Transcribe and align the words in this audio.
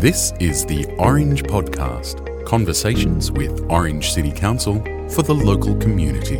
This 0.00 0.32
is 0.40 0.64
the 0.64 0.86
Orange 0.96 1.42
Podcast 1.42 2.46
conversations 2.46 3.30
with 3.30 3.66
Orange 3.68 4.12
City 4.12 4.32
Council 4.32 4.76
for 5.10 5.22
the 5.22 5.34
local 5.34 5.76
community. 5.76 6.38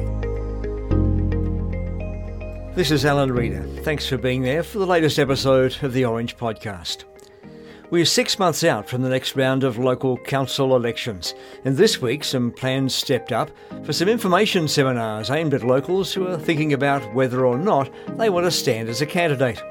This 2.74 2.90
is 2.90 3.04
Alan 3.04 3.30
Reader. 3.30 3.62
Thanks 3.82 4.06
for 4.06 4.16
being 4.16 4.40
there 4.40 4.62
for 4.62 4.78
the 4.78 4.86
latest 4.86 5.18
episode 5.18 5.76
of 5.82 5.92
the 5.92 6.06
Orange 6.06 6.38
Podcast. 6.38 7.04
We're 7.90 8.06
six 8.06 8.38
months 8.38 8.64
out 8.64 8.88
from 8.88 9.02
the 9.02 9.10
next 9.10 9.36
round 9.36 9.62
of 9.62 9.76
local 9.76 10.16
council 10.16 10.74
elections, 10.74 11.34
and 11.66 11.76
this 11.76 12.00
week 12.00 12.24
some 12.24 12.52
plans 12.52 12.94
stepped 12.94 13.30
up 13.30 13.50
for 13.84 13.92
some 13.92 14.08
information 14.08 14.68
seminars 14.68 15.28
aimed 15.28 15.52
at 15.52 15.64
locals 15.64 16.14
who 16.14 16.26
are 16.26 16.38
thinking 16.38 16.72
about 16.72 17.12
whether 17.12 17.44
or 17.44 17.58
not 17.58 17.90
they 18.16 18.30
want 18.30 18.46
to 18.46 18.50
stand 18.50 18.88
as 18.88 19.02
a 19.02 19.06
candidate. 19.06 19.62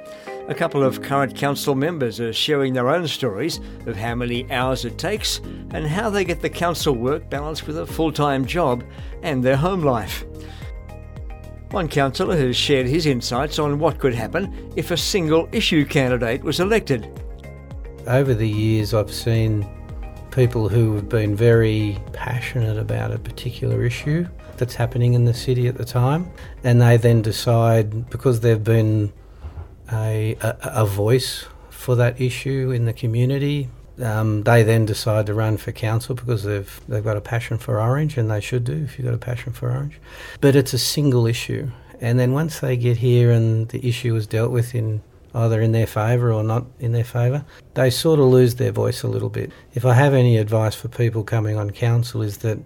A 0.50 0.55
couple 0.55 0.84
of 0.84 1.04
current 1.04 1.36
council 1.36 1.75
members 1.75 2.20
are 2.20 2.34
sharing 2.34 2.73
their 2.73 2.89
own 2.89 3.08
stories 3.08 3.59
of 3.85 3.95
how 3.95 4.16
many 4.16 4.52
hours 4.52 4.84
it 4.84 4.98
takes 4.98 5.38
and 5.70 5.85
how 5.85 6.09
they 6.09 6.25
get 6.25 6.41
the 6.41 6.49
council 6.49 6.95
work 6.95 7.30
balanced 7.30 7.67
with 7.67 7.77
a 7.77 7.85
full 7.85 8.12
time 8.12 8.44
job 8.44 8.84
and 9.22 9.44
their 9.44 9.55
home 9.55 9.84
life. 9.84 10.25
One 11.70 11.88
councillor 11.88 12.35
has 12.35 12.58
shared 12.58 12.88
his 12.88 13.05
insights 13.05 13.59
on 13.59 13.77
what 13.77 13.99
could 13.99 14.16
happen 14.16 14.73
if 14.75 14.89
a 14.89 14.98
single 14.98 15.48
issue 15.52 15.85
candidate 15.85 16.44
was 16.44 16.59
elected. 16.59 17.08
Over 18.08 18.34
the 18.34 18.50
years, 18.50 18.95
I've 18.95 19.13
seen 19.13 19.70
people 20.31 20.67
who 20.67 20.95
have 20.95 21.08
been 21.08 21.36
very 21.36 22.00
passionate 22.11 22.80
about 22.80 23.11
a 23.11 23.20
particular 23.20 23.86
issue 23.86 24.27
that's 24.58 24.73
happening 24.73 25.13
in 25.13 25.25
the 25.25 25.34
city 25.34 25.67
at 25.67 25.77
the 25.77 25.86
time, 25.86 26.27
and 26.63 26.81
they 26.81 26.97
then 26.97 27.22
decide 27.22 28.09
because 28.09 28.39
they've 28.39 28.63
been 28.63 29.13
a, 29.91 30.57
a, 30.61 30.85
voice 30.85 31.45
for 31.70 31.95
that 31.95 32.20
issue 32.20 32.71
in 32.71 32.85
the 32.85 32.93
community. 32.93 33.70
Um, 34.02 34.43
they 34.43 34.64
then 34.64 34.86
decide 34.86 35.25
to 35.25 35.33
run 35.33 35.58
for 35.58 35.72
council 35.72 36.16
because 36.16 36.44
they've 36.44 36.81
they've 36.88 37.03
got 37.03 37.17
a 37.17 37.22
passion 37.22 37.58
for 37.58 37.81
Orange, 37.81 38.17
and 38.17 38.30
they 38.30 38.39
should 38.39 38.64
do 38.64 38.73
if 38.73 38.97
you've 38.97 39.05
got 39.05 39.14
a 39.14 39.17
passion 39.17 39.53
for 39.53 39.69
Orange. 39.72 39.99
But 40.39 40.55
it's 40.55 40.73
a 40.73 40.80
single 40.80 41.25
issue, 41.27 41.69
and 41.99 42.17
then 42.17 42.33
once 42.33 42.59
they 42.59 42.77
get 42.77 42.97
here 42.97 43.31
and 43.31 43.67
the 43.69 43.86
issue 43.86 44.16
is 44.16 44.27
dealt 44.27 44.52
with 44.52 44.73
in 44.73 45.02
either 45.36 45.61
in 45.61 45.72
their 45.72 45.88
favour 45.88 46.31
or 46.31 46.44
not 46.44 46.66
in 46.80 46.92
their 46.92 47.03
favour, 47.03 47.45
they 47.75 47.89
sort 47.89 48.19
of 48.19 48.25
lose 48.25 48.55
their 48.55 48.71
voice 48.71 49.03
a 49.03 49.08
little 49.08 49.30
bit. 49.30 49.52
If 49.73 49.86
I 49.86 49.94
have 49.94 50.14
any 50.14 50.38
advice 50.38 50.75
for 50.75 50.88
people 50.88 51.23
coming 51.23 51.58
on 51.58 51.71
council, 51.71 52.21
is 52.21 52.38
that 52.38 52.59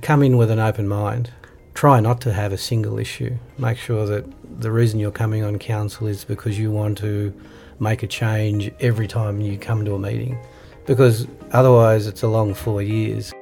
come 0.00 0.22
in 0.22 0.36
with 0.36 0.50
an 0.50 0.58
open 0.58 0.88
mind. 0.88 1.30
Try 1.74 2.00
not 2.00 2.20
to 2.22 2.32
have 2.32 2.52
a 2.52 2.58
single 2.58 2.98
issue. 2.98 3.36
Make 3.58 3.78
sure 3.78 4.06
that 4.06 4.24
the 4.60 4.70
reason 4.70 5.00
you're 5.00 5.10
coming 5.10 5.42
on 5.42 5.58
council 5.58 6.06
is 6.06 6.24
because 6.24 6.58
you 6.58 6.70
want 6.70 6.98
to 6.98 7.32
make 7.80 8.02
a 8.02 8.06
change 8.06 8.70
every 8.80 9.08
time 9.08 9.40
you 9.40 9.58
come 9.58 9.84
to 9.84 9.94
a 9.94 9.98
meeting, 9.98 10.38
because 10.86 11.26
otherwise 11.50 12.06
it's 12.06 12.22
a 12.22 12.28
long 12.28 12.54
four 12.54 12.82
years. 12.82 13.32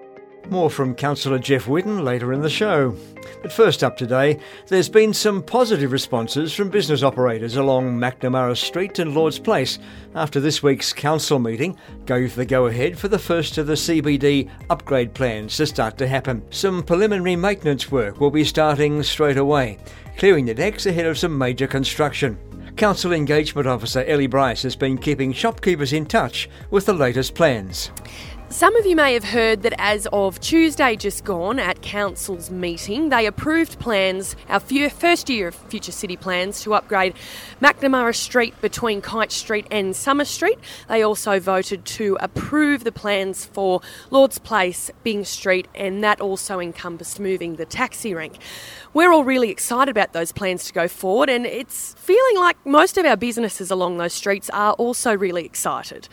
More 0.48 0.70
from 0.70 0.94
Councillor 0.94 1.38
Jeff 1.38 1.68
Whitton 1.68 2.04
later 2.04 2.32
in 2.32 2.40
the 2.40 2.50
show. 2.50 2.96
But 3.42 3.52
first 3.52 3.84
up 3.84 3.96
today, 3.96 4.40
there's 4.66 4.88
been 4.88 5.14
some 5.14 5.42
positive 5.42 5.92
responses 5.92 6.52
from 6.52 6.70
business 6.70 7.02
operators 7.02 7.56
along 7.56 7.98
McNamara 7.98 8.56
Street 8.56 8.98
and 8.98 9.14
Lord's 9.14 9.38
Place 9.38 9.78
after 10.14 10.40
this 10.40 10.62
week's 10.62 10.92
council 10.92 11.38
meeting 11.38 11.76
gave 12.04 12.34
the 12.34 12.44
go 12.44 12.66
ahead 12.66 12.98
for 12.98 13.08
the 13.08 13.18
first 13.18 13.58
of 13.58 13.66
the 13.66 13.74
CBD 13.74 14.50
upgrade 14.68 15.14
plans 15.14 15.56
to 15.56 15.66
start 15.66 15.96
to 15.98 16.08
happen. 16.08 16.42
Some 16.50 16.82
preliminary 16.82 17.36
maintenance 17.36 17.90
work 17.90 18.20
will 18.20 18.30
be 18.30 18.44
starting 18.44 19.02
straight 19.02 19.38
away, 19.38 19.78
clearing 20.18 20.46
the 20.46 20.54
decks 20.54 20.86
ahead 20.86 21.06
of 21.06 21.18
some 21.18 21.36
major 21.36 21.66
construction. 21.66 22.38
Council 22.76 23.12
Engagement 23.12 23.68
Officer 23.68 24.04
Ellie 24.04 24.26
Bryce 24.26 24.62
has 24.62 24.76
been 24.76 24.98
keeping 24.98 25.32
shopkeepers 25.32 25.92
in 25.92 26.06
touch 26.06 26.48
with 26.70 26.86
the 26.86 26.92
latest 26.92 27.34
plans. 27.34 27.90
Some 28.52 28.74
of 28.74 28.84
you 28.84 28.96
may 28.96 29.14
have 29.14 29.22
heard 29.22 29.62
that 29.62 29.74
as 29.78 30.08
of 30.12 30.40
Tuesday 30.40 30.96
just 30.96 31.22
gone 31.22 31.60
at 31.60 31.82
Council's 31.82 32.50
meeting, 32.50 33.08
they 33.08 33.24
approved 33.26 33.78
plans, 33.78 34.34
our 34.48 34.58
first 34.58 35.30
year 35.30 35.46
of 35.46 35.54
Future 35.54 35.92
City 35.92 36.16
plans, 36.16 36.60
to 36.62 36.74
upgrade 36.74 37.14
McNamara 37.62 38.14
Street 38.14 38.60
between 38.60 39.02
Kite 39.02 39.30
Street 39.30 39.68
and 39.70 39.94
Summer 39.94 40.24
Street. 40.24 40.58
They 40.88 41.00
also 41.00 41.38
voted 41.38 41.84
to 41.84 42.18
approve 42.20 42.82
the 42.82 42.90
plans 42.90 43.44
for 43.44 43.82
Lord's 44.10 44.40
Place, 44.40 44.90
Byng 45.04 45.24
Street, 45.24 45.68
and 45.72 46.02
that 46.02 46.20
also 46.20 46.58
encompassed 46.58 47.20
moving 47.20 47.54
the 47.54 47.64
taxi 47.64 48.14
rank. 48.14 48.38
We're 48.92 49.12
all 49.12 49.24
really 49.24 49.50
excited 49.50 49.92
about 49.92 50.12
those 50.12 50.32
plans 50.32 50.64
to 50.66 50.72
go 50.72 50.88
forward, 50.88 51.30
and 51.30 51.46
it's 51.46 51.94
feeling 51.94 52.36
like 52.36 52.56
most 52.66 52.98
of 52.98 53.06
our 53.06 53.16
businesses 53.16 53.70
along 53.70 53.98
those 53.98 54.12
streets 54.12 54.50
are 54.50 54.72
also 54.72 55.16
really 55.16 55.44
excited. 55.44 56.08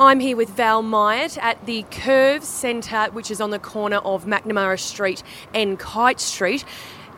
I'm 0.00 0.20
here 0.20 0.36
with 0.36 0.50
Val 0.50 0.80
Myatt 0.80 1.36
at 1.38 1.66
the 1.66 1.82
Curve 1.90 2.44
Centre, 2.44 3.06
which 3.10 3.32
is 3.32 3.40
on 3.40 3.50
the 3.50 3.58
corner 3.58 3.96
of 3.96 4.26
McNamara 4.26 4.78
Street 4.78 5.24
and 5.52 5.76
Kite 5.76 6.20
Street. 6.20 6.64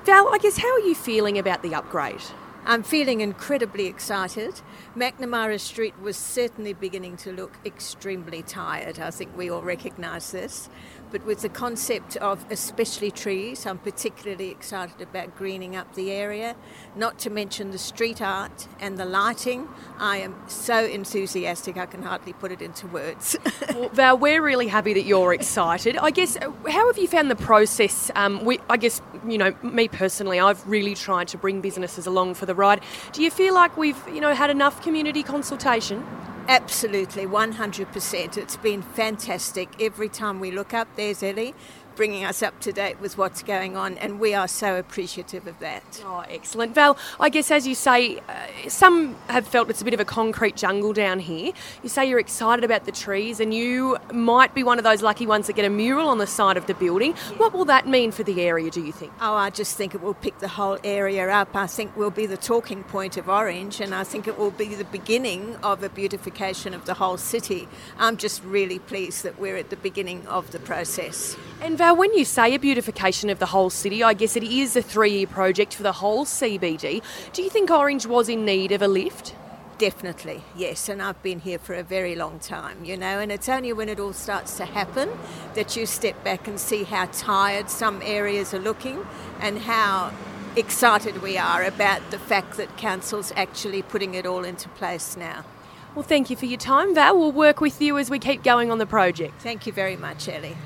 Val, 0.06 0.32
I 0.32 0.38
guess, 0.38 0.56
how 0.56 0.72
are 0.72 0.80
you 0.80 0.94
feeling 0.94 1.36
about 1.36 1.62
the 1.62 1.74
upgrade? 1.74 2.22
I'm 2.66 2.82
feeling 2.82 3.20
incredibly 3.20 3.86
excited. 3.86 4.60
McNamara 4.96 5.58
Street 5.58 5.94
was 6.00 6.16
certainly 6.16 6.72
beginning 6.72 7.16
to 7.18 7.32
look 7.32 7.58
extremely 7.64 8.42
tired. 8.42 8.98
I 8.98 9.10
think 9.10 9.36
we 9.36 9.50
all 9.50 9.62
recognise 9.62 10.30
this 10.30 10.68
but 11.10 11.24
with 11.24 11.42
the 11.42 11.48
concept 11.48 12.16
of 12.18 12.44
especially 12.50 13.10
trees, 13.10 13.66
I'm 13.66 13.78
particularly 13.78 14.50
excited 14.50 15.00
about 15.00 15.36
greening 15.36 15.76
up 15.76 15.94
the 15.94 16.10
area, 16.10 16.56
not 16.96 17.18
to 17.20 17.30
mention 17.30 17.70
the 17.70 17.78
street 17.78 18.22
art 18.22 18.68
and 18.78 18.98
the 18.98 19.04
lighting. 19.04 19.68
I 19.98 20.18
am 20.18 20.36
so 20.46 20.84
enthusiastic, 20.84 21.76
I 21.76 21.86
can 21.86 22.02
hardly 22.02 22.32
put 22.32 22.52
it 22.52 22.62
into 22.62 22.86
words. 22.86 23.36
well, 23.74 23.88
Val, 23.90 24.18
we're 24.18 24.42
really 24.42 24.68
happy 24.68 24.94
that 24.94 25.04
you're 25.04 25.34
excited. 25.34 25.96
I 25.96 26.10
guess, 26.10 26.36
uh, 26.36 26.50
how 26.68 26.86
have 26.86 26.98
you 26.98 27.08
found 27.08 27.30
the 27.30 27.36
process? 27.36 28.10
Um, 28.14 28.44
we, 28.44 28.60
I 28.68 28.76
guess, 28.76 29.02
you 29.26 29.38
know, 29.38 29.54
me 29.62 29.88
personally, 29.88 30.38
I've 30.38 30.66
really 30.66 30.94
tried 30.94 31.28
to 31.28 31.38
bring 31.38 31.60
businesses 31.60 32.06
along 32.06 32.34
for 32.34 32.46
the 32.46 32.49
ride. 32.54 32.80
Do 33.12 33.22
you 33.22 33.30
feel 33.30 33.54
like 33.54 33.76
we've, 33.76 34.02
you 34.08 34.20
know, 34.20 34.34
had 34.34 34.50
enough 34.50 34.82
community 34.82 35.22
consultation? 35.22 36.06
Absolutely, 36.48 37.26
100%. 37.26 38.36
It's 38.36 38.56
been 38.56 38.82
fantastic. 38.82 39.68
Every 39.80 40.08
time 40.08 40.40
we 40.40 40.50
look 40.50 40.74
up, 40.74 40.88
there's 40.96 41.22
Ellie 41.22 41.54
bringing 42.00 42.24
us 42.24 42.42
up 42.42 42.58
to 42.60 42.72
date 42.72 42.98
with 42.98 43.18
what's 43.18 43.42
going 43.42 43.76
on, 43.76 43.98
and 43.98 44.18
we 44.18 44.32
are 44.32 44.48
so 44.48 44.76
appreciative 44.76 45.46
of 45.46 45.58
that. 45.58 46.02
Oh, 46.02 46.24
excellent. 46.30 46.74
Val, 46.74 46.96
I 47.20 47.28
guess 47.28 47.50
as 47.50 47.66
you 47.66 47.74
say, 47.74 48.20
uh, 48.20 48.68
some 48.68 49.16
have 49.28 49.46
felt 49.46 49.68
it's 49.68 49.82
a 49.82 49.84
bit 49.84 49.92
of 49.92 50.00
a 50.00 50.06
concrete 50.06 50.56
jungle 50.56 50.94
down 50.94 51.18
here. 51.18 51.52
You 51.82 51.90
say 51.90 52.08
you're 52.08 52.18
excited 52.18 52.64
about 52.64 52.86
the 52.86 52.90
trees, 52.92 53.38
and 53.38 53.52
you 53.52 53.98
might 54.14 54.54
be 54.54 54.62
one 54.62 54.78
of 54.78 54.84
those 54.84 55.02
lucky 55.02 55.26
ones 55.26 55.46
that 55.46 55.56
get 55.56 55.66
a 55.66 55.68
mural 55.68 56.08
on 56.08 56.16
the 56.16 56.26
side 56.26 56.56
of 56.56 56.64
the 56.64 56.72
building. 56.72 57.10
Yeah. 57.10 57.36
What 57.36 57.52
will 57.52 57.66
that 57.66 57.86
mean 57.86 58.12
for 58.12 58.22
the 58.22 58.40
area, 58.40 58.70
do 58.70 58.80
you 58.80 58.92
think? 58.92 59.12
Oh, 59.20 59.34
I 59.34 59.50
just 59.50 59.76
think 59.76 59.94
it 59.94 60.00
will 60.00 60.14
pick 60.14 60.38
the 60.38 60.48
whole 60.48 60.78
area 60.82 61.28
up. 61.28 61.54
I 61.54 61.66
think 61.66 61.94
we'll 61.98 62.08
be 62.08 62.24
the 62.24 62.38
talking 62.38 62.82
point 62.82 63.18
of 63.18 63.28
Orange, 63.28 63.78
and 63.78 63.94
I 63.94 64.04
think 64.04 64.26
it 64.26 64.38
will 64.38 64.52
be 64.52 64.74
the 64.74 64.86
beginning 64.86 65.56
of 65.56 65.82
a 65.82 65.90
beautification 65.90 66.72
of 66.72 66.86
the 66.86 66.94
whole 66.94 67.18
city. 67.18 67.68
I'm 67.98 68.16
just 68.16 68.42
really 68.42 68.78
pleased 68.78 69.22
that 69.22 69.38
we're 69.38 69.58
at 69.58 69.68
the 69.68 69.76
beginning 69.76 70.26
of 70.28 70.50
the 70.52 70.60
process. 70.60 71.36
And 71.60 71.76
Val, 71.76 71.89
when 71.94 72.12
you 72.14 72.24
say 72.24 72.54
a 72.54 72.58
beautification 72.58 73.30
of 73.30 73.38
the 73.38 73.46
whole 73.46 73.70
city, 73.70 74.02
I 74.02 74.14
guess 74.14 74.36
it 74.36 74.42
is 74.42 74.76
a 74.76 74.82
three 74.82 75.18
year 75.18 75.26
project 75.26 75.74
for 75.74 75.82
the 75.82 75.92
whole 75.92 76.24
CBD. 76.24 77.02
Do 77.32 77.42
you 77.42 77.50
think 77.50 77.70
Orange 77.70 78.06
was 78.06 78.28
in 78.28 78.44
need 78.44 78.72
of 78.72 78.82
a 78.82 78.88
lift? 78.88 79.34
Definitely, 79.78 80.42
yes. 80.54 80.90
And 80.90 81.00
I've 81.00 81.22
been 81.22 81.40
here 81.40 81.58
for 81.58 81.74
a 81.74 81.82
very 81.82 82.14
long 82.14 82.38
time, 82.38 82.84
you 82.84 82.98
know, 82.98 83.18
and 83.18 83.32
it's 83.32 83.48
only 83.48 83.72
when 83.72 83.88
it 83.88 83.98
all 83.98 84.12
starts 84.12 84.58
to 84.58 84.66
happen 84.66 85.08
that 85.54 85.74
you 85.74 85.86
step 85.86 86.22
back 86.22 86.46
and 86.46 86.60
see 86.60 86.84
how 86.84 87.06
tired 87.12 87.70
some 87.70 88.02
areas 88.02 88.52
are 88.52 88.58
looking 88.58 89.06
and 89.40 89.60
how 89.60 90.12
excited 90.56 91.22
we 91.22 91.38
are 91.38 91.64
about 91.64 92.10
the 92.10 92.18
fact 92.18 92.58
that 92.58 92.76
Council's 92.76 93.32
actually 93.36 93.80
putting 93.80 94.14
it 94.14 94.26
all 94.26 94.44
into 94.44 94.68
place 94.68 95.16
now. 95.16 95.44
Well, 95.94 96.02
thank 96.02 96.28
you 96.28 96.36
for 96.36 96.46
your 96.46 96.58
time, 96.58 96.94
Val. 96.94 97.18
We'll 97.18 97.32
work 97.32 97.62
with 97.62 97.80
you 97.80 97.96
as 97.96 98.10
we 98.10 98.18
keep 98.18 98.42
going 98.42 98.70
on 98.70 98.76
the 98.76 98.86
project. 98.86 99.40
Thank 99.40 99.66
you 99.66 99.72
very 99.72 99.96
much, 99.96 100.28
Ellie. 100.28 100.56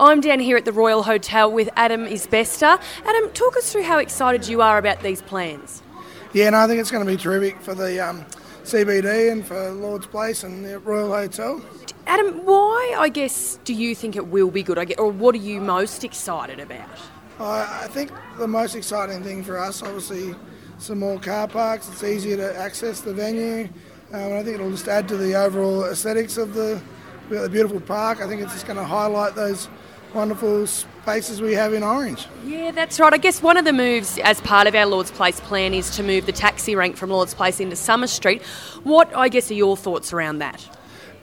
I'm 0.00 0.20
down 0.20 0.38
here 0.38 0.56
at 0.56 0.64
the 0.64 0.72
Royal 0.72 1.02
Hotel 1.02 1.50
with 1.50 1.68
Adam 1.74 2.06
Isbester. 2.06 2.80
Adam, 3.04 3.30
talk 3.30 3.56
us 3.56 3.72
through 3.72 3.82
how 3.82 3.98
excited 3.98 4.46
you 4.46 4.62
are 4.62 4.78
about 4.78 5.02
these 5.02 5.22
plans. 5.22 5.82
Yeah, 6.32 6.50
no, 6.50 6.58
I 6.58 6.68
think 6.68 6.78
it's 6.80 6.92
going 6.92 7.04
to 7.04 7.10
be 7.10 7.16
terrific 7.16 7.60
for 7.60 7.74
the 7.74 7.98
um, 7.98 8.24
CBD 8.62 9.32
and 9.32 9.44
for 9.44 9.72
Lord's 9.72 10.06
Place 10.06 10.44
and 10.44 10.64
the 10.64 10.78
Royal 10.78 11.12
Hotel. 11.12 11.60
Adam, 12.06 12.46
why, 12.46 12.94
I 12.96 13.08
guess, 13.08 13.58
do 13.64 13.74
you 13.74 13.96
think 13.96 14.14
it 14.14 14.28
will 14.28 14.52
be 14.52 14.62
good? 14.62 14.78
or 15.00 15.10
what 15.10 15.34
are 15.34 15.38
you 15.38 15.60
most 15.60 16.04
excited 16.04 16.60
about? 16.60 16.88
I 17.40 17.88
think 17.90 18.12
the 18.38 18.46
most 18.46 18.76
exciting 18.76 19.24
thing 19.24 19.42
for 19.42 19.58
us, 19.58 19.82
obviously, 19.82 20.36
some 20.78 21.00
more 21.00 21.18
car 21.18 21.48
parks. 21.48 21.88
It's 21.88 22.04
easier 22.04 22.36
to 22.36 22.56
access 22.56 23.00
the 23.00 23.12
venue. 23.12 23.68
Um, 24.12 24.20
and 24.20 24.34
I 24.34 24.44
think 24.44 24.54
it'll 24.54 24.70
just 24.70 24.86
add 24.86 25.08
to 25.08 25.16
the 25.16 25.34
overall 25.34 25.86
aesthetics 25.86 26.36
of 26.36 26.54
the, 26.54 26.80
the 27.30 27.48
beautiful 27.48 27.80
park. 27.80 28.20
I 28.20 28.28
think 28.28 28.42
it's 28.42 28.52
just 28.52 28.66
going 28.66 28.78
to 28.78 28.84
highlight 28.84 29.34
those 29.34 29.68
wonderful 30.14 30.66
spaces 30.66 31.40
we 31.40 31.54
have 31.54 31.74
in 31.74 31.82
Orange. 31.82 32.26
Yeah, 32.44 32.70
that's 32.70 32.98
right. 33.00 33.12
I 33.12 33.18
guess 33.18 33.42
one 33.42 33.56
of 33.56 33.64
the 33.64 33.72
moves 33.72 34.18
as 34.18 34.40
part 34.40 34.66
of 34.66 34.74
our 34.74 34.86
Lord's 34.86 35.10
Place 35.10 35.40
plan 35.40 35.74
is 35.74 35.94
to 35.96 36.02
move 36.02 36.26
the 36.26 36.32
taxi 36.32 36.74
rank 36.74 36.96
from 36.96 37.10
Lord's 37.10 37.34
Place 37.34 37.60
into 37.60 37.76
Summer 37.76 38.06
Street. 38.06 38.42
What, 38.82 39.14
I 39.14 39.28
guess, 39.28 39.50
are 39.50 39.54
your 39.54 39.76
thoughts 39.76 40.12
around 40.12 40.38
that? 40.38 40.66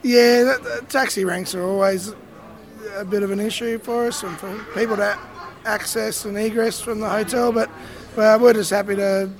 Yeah, 0.02 0.44
the, 0.44 0.80
the 0.80 0.86
taxi 0.88 1.24
ranks 1.24 1.54
are 1.54 1.62
always 1.62 2.14
a 2.94 3.04
bit 3.04 3.22
of 3.22 3.30
an 3.30 3.40
issue 3.40 3.78
for 3.78 4.06
us 4.06 4.22
and 4.22 4.36
for 4.38 4.56
people 4.74 4.96
to 4.96 5.18
access 5.64 6.24
and 6.24 6.36
egress 6.38 6.80
from 6.80 7.00
the 7.00 7.08
hotel. 7.08 7.52
But 7.52 7.70
well, 8.16 8.38
we're 8.38 8.52
just 8.52 8.70
happy 8.70 8.96
to 8.96 9.30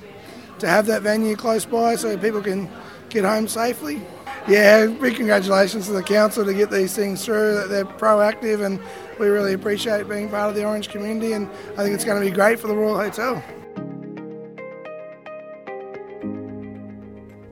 to 0.58 0.68
have 0.68 0.86
that 0.86 1.02
venue 1.02 1.36
close 1.36 1.66
by 1.66 1.96
so 1.96 2.16
people 2.16 2.40
can 2.40 2.68
get 3.10 3.24
home 3.24 3.46
safely. 3.46 4.00
Yeah, 4.48 4.86
big 4.86 5.16
congratulations 5.16 5.86
to 5.86 5.92
the 5.92 6.02
council 6.02 6.44
to 6.44 6.54
get 6.54 6.70
these 6.70 6.94
things 6.94 7.24
through. 7.24 7.54
That 7.54 7.68
they're 7.68 7.84
proactive, 7.84 8.64
and 8.64 8.80
we 9.18 9.28
really 9.28 9.54
appreciate 9.54 10.08
being 10.08 10.28
part 10.28 10.50
of 10.50 10.54
the 10.54 10.64
Orange 10.64 10.88
community. 10.88 11.32
And 11.32 11.48
I 11.76 11.82
think 11.82 11.94
it's 11.94 12.04
going 12.04 12.22
to 12.22 12.28
be 12.28 12.34
great 12.34 12.58
for 12.60 12.66
the 12.66 12.76
Royal 12.76 12.98
Hotel. 12.98 13.42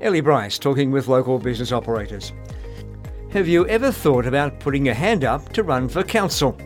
Ellie 0.00 0.20
Bryce 0.20 0.58
talking 0.58 0.90
with 0.90 1.08
local 1.08 1.38
business 1.38 1.72
operators. 1.72 2.32
Have 3.34 3.48
you 3.48 3.66
ever 3.66 3.90
thought 3.90 4.26
about 4.26 4.60
putting 4.60 4.86
your 4.86 4.94
hand 4.94 5.24
up 5.24 5.52
to 5.54 5.64
run 5.64 5.88
for 5.88 6.04
council? 6.04 6.56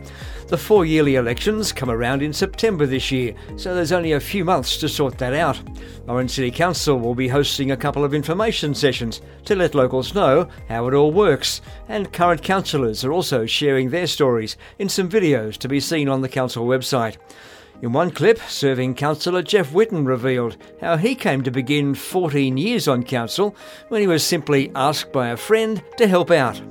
The 0.49 0.57
four 0.57 0.85
yearly 0.85 1.15
elections 1.15 1.71
come 1.71 1.89
around 1.89 2.21
in 2.21 2.31
September 2.31 2.85
this 2.85 3.11
year, 3.11 3.33
so 3.57 3.73
there's 3.73 3.91
only 3.91 4.11
a 4.11 4.19
few 4.19 4.45
months 4.45 4.77
to 4.77 4.87
sort 4.87 5.17
that 5.17 5.33
out. 5.33 5.59
Orange 6.07 6.29
City 6.29 6.51
Council 6.51 6.99
will 6.99 7.15
be 7.15 7.27
hosting 7.27 7.71
a 7.71 7.77
couple 7.77 8.05
of 8.05 8.13
information 8.13 8.75
sessions 8.75 9.19
to 9.45 9.55
let 9.55 9.73
locals 9.73 10.13
know 10.13 10.47
how 10.67 10.87
it 10.87 10.93
all 10.93 11.11
works, 11.11 11.61
and 11.87 12.13
current 12.13 12.43
councillors 12.43 13.03
are 13.03 13.13
also 13.13 13.47
sharing 13.47 13.89
their 13.89 14.05
stories 14.05 14.55
in 14.77 14.89
some 14.89 15.09
videos 15.09 15.57
to 15.57 15.67
be 15.67 15.79
seen 15.79 16.07
on 16.07 16.21
the 16.21 16.29
council 16.29 16.67
website. 16.67 17.17
In 17.81 17.93
one 17.93 18.11
clip, 18.11 18.39
serving 18.39 18.95
councillor 18.95 19.41
Jeff 19.41 19.71
Whitton 19.71 20.03
revealed 20.03 20.57
how 20.81 20.97
he 20.97 21.15
came 21.15 21.43
to 21.43 21.51
begin 21.51 21.95
14 21.95 22.57
years 22.57 22.89
on 22.89 23.03
council 23.03 23.55
when 23.87 24.01
he 24.01 24.07
was 24.07 24.21
simply 24.21 24.69
asked 24.75 25.13
by 25.13 25.29
a 25.29 25.37
friend 25.37 25.81
to 25.95 26.05
help 26.05 26.29
out. 26.29 26.61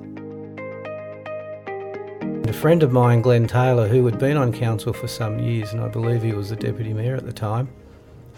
A 2.46 2.52
friend 2.52 2.82
of 2.82 2.92
mine, 2.92 3.22
Glenn 3.22 3.46
Taylor, 3.46 3.88
who 3.88 4.04
had 4.04 4.18
been 4.18 4.36
on 4.36 4.52
council 4.52 4.92
for 4.92 5.08
some 5.08 5.38
years, 5.38 5.72
and 5.72 5.80
I 5.80 5.88
believe 5.88 6.22
he 6.22 6.32
was 6.32 6.50
the 6.50 6.56
deputy 6.56 6.92
mayor 6.92 7.16
at 7.16 7.24
the 7.24 7.32
time, 7.32 7.70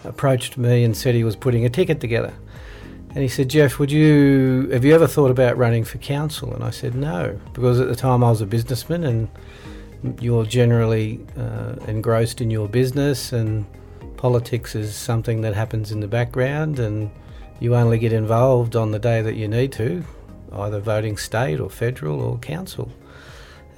approached 0.05 0.57
me 0.57 0.85
and 0.85 0.95
said 0.95 1.13
he 1.13 1.25
was 1.25 1.35
putting 1.35 1.65
a 1.65 1.69
ticket 1.69 1.99
together. 1.99 2.33
And 3.09 3.17
he 3.17 3.27
said, 3.27 3.49
Jeff, 3.49 3.79
would 3.79 3.91
you 3.91 4.69
have 4.71 4.85
you 4.85 4.95
ever 4.95 5.07
thought 5.07 5.31
about 5.31 5.57
running 5.57 5.83
for 5.83 5.97
council? 5.97 6.53
And 6.53 6.63
I 6.63 6.69
said 6.69 6.95
no, 6.95 7.37
because 7.51 7.81
at 7.81 7.89
the 7.89 7.95
time 7.97 8.23
I 8.23 8.29
was 8.29 8.39
a 8.39 8.45
businessman 8.45 9.03
and 9.03 9.27
you're 10.19 10.45
generally 10.45 11.19
uh, 11.37 11.75
engrossed 11.87 12.41
in 12.41 12.49
your 12.49 12.67
business, 12.67 13.33
and 13.33 13.65
politics 14.17 14.75
is 14.75 14.95
something 14.95 15.41
that 15.41 15.53
happens 15.53 15.91
in 15.91 15.99
the 15.99 16.07
background, 16.07 16.79
and 16.79 17.11
you 17.59 17.75
only 17.75 17.99
get 17.99 18.13
involved 18.13 18.75
on 18.75 18.91
the 18.91 18.99
day 18.99 19.21
that 19.21 19.35
you 19.35 19.47
need 19.47 19.71
to, 19.73 20.03
either 20.53 20.79
voting 20.79 21.17
state 21.17 21.59
or 21.59 21.69
federal 21.69 22.21
or 22.21 22.37
council. 22.39 22.91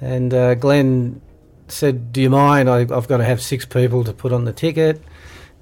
And 0.00 0.32
uh, 0.32 0.54
Glenn 0.54 1.20
said, 1.68 2.12
"Do 2.12 2.20
you 2.20 2.30
mind? 2.30 2.68
I, 2.68 2.80
I've 2.80 3.08
got 3.08 3.18
to 3.18 3.24
have 3.24 3.40
six 3.42 3.64
people 3.64 4.04
to 4.04 4.12
put 4.12 4.32
on 4.32 4.44
the 4.44 4.52
ticket. 4.52 5.02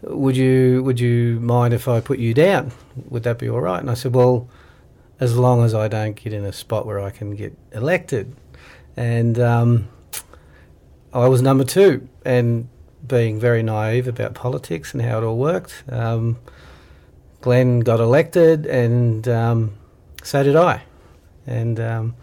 Would 0.02 0.36
you 0.36 0.82
Would 0.84 1.00
you 1.00 1.38
mind 1.40 1.74
if 1.74 1.86
I 1.88 2.00
put 2.00 2.18
you 2.18 2.34
down? 2.34 2.72
Would 3.08 3.22
that 3.24 3.38
be 3.38 3.48
all 3.48 3.60
right?" 3.60 3.80
And 3.80 3.90
I 3.90 3.94
said, 3.94 4.14
"Well." 4.14 4.48
As 5.20 5.36
long 5.36 5.62
as 5.62 5.72
I 5.72 5.86
don't 5.86 6.16
get 6.16 6.32
in 6.32 6.44
a 6.44 6.52
spot 6.52 6.84
where 6.84 6.98
I 6.98 7.10
can 7.10 7.36
get 7.36 7.56
elected, 7.70 8.34
and 8.96 9.38
um, 9.38 9.88
I 11.14 11.28
was 11.28 11.42
number 11.42 11.64
two, 11.64 12.08
and 12.24 12.68
being 13.06 13.38
very 13.38 13.62
naive 13.62 14.08
about 14.08 14.34
politics 14.34 14.94
and 14.94 15.02
how 15.02 15.18
it 15.18 15.24
all 15.24 15.36
worked. 15.36 15.84
Um, 15.88 16.38
Glenn 17.40 17.80
got 17.80 18.00
elected, 18.00 18.66
and 18.66 19.26
um, 19.28 19.74
so 20.22 20.42
did 20.42 20.56
I. 20.56 20.82
And 21.46 21.80
um, 21.80 22.14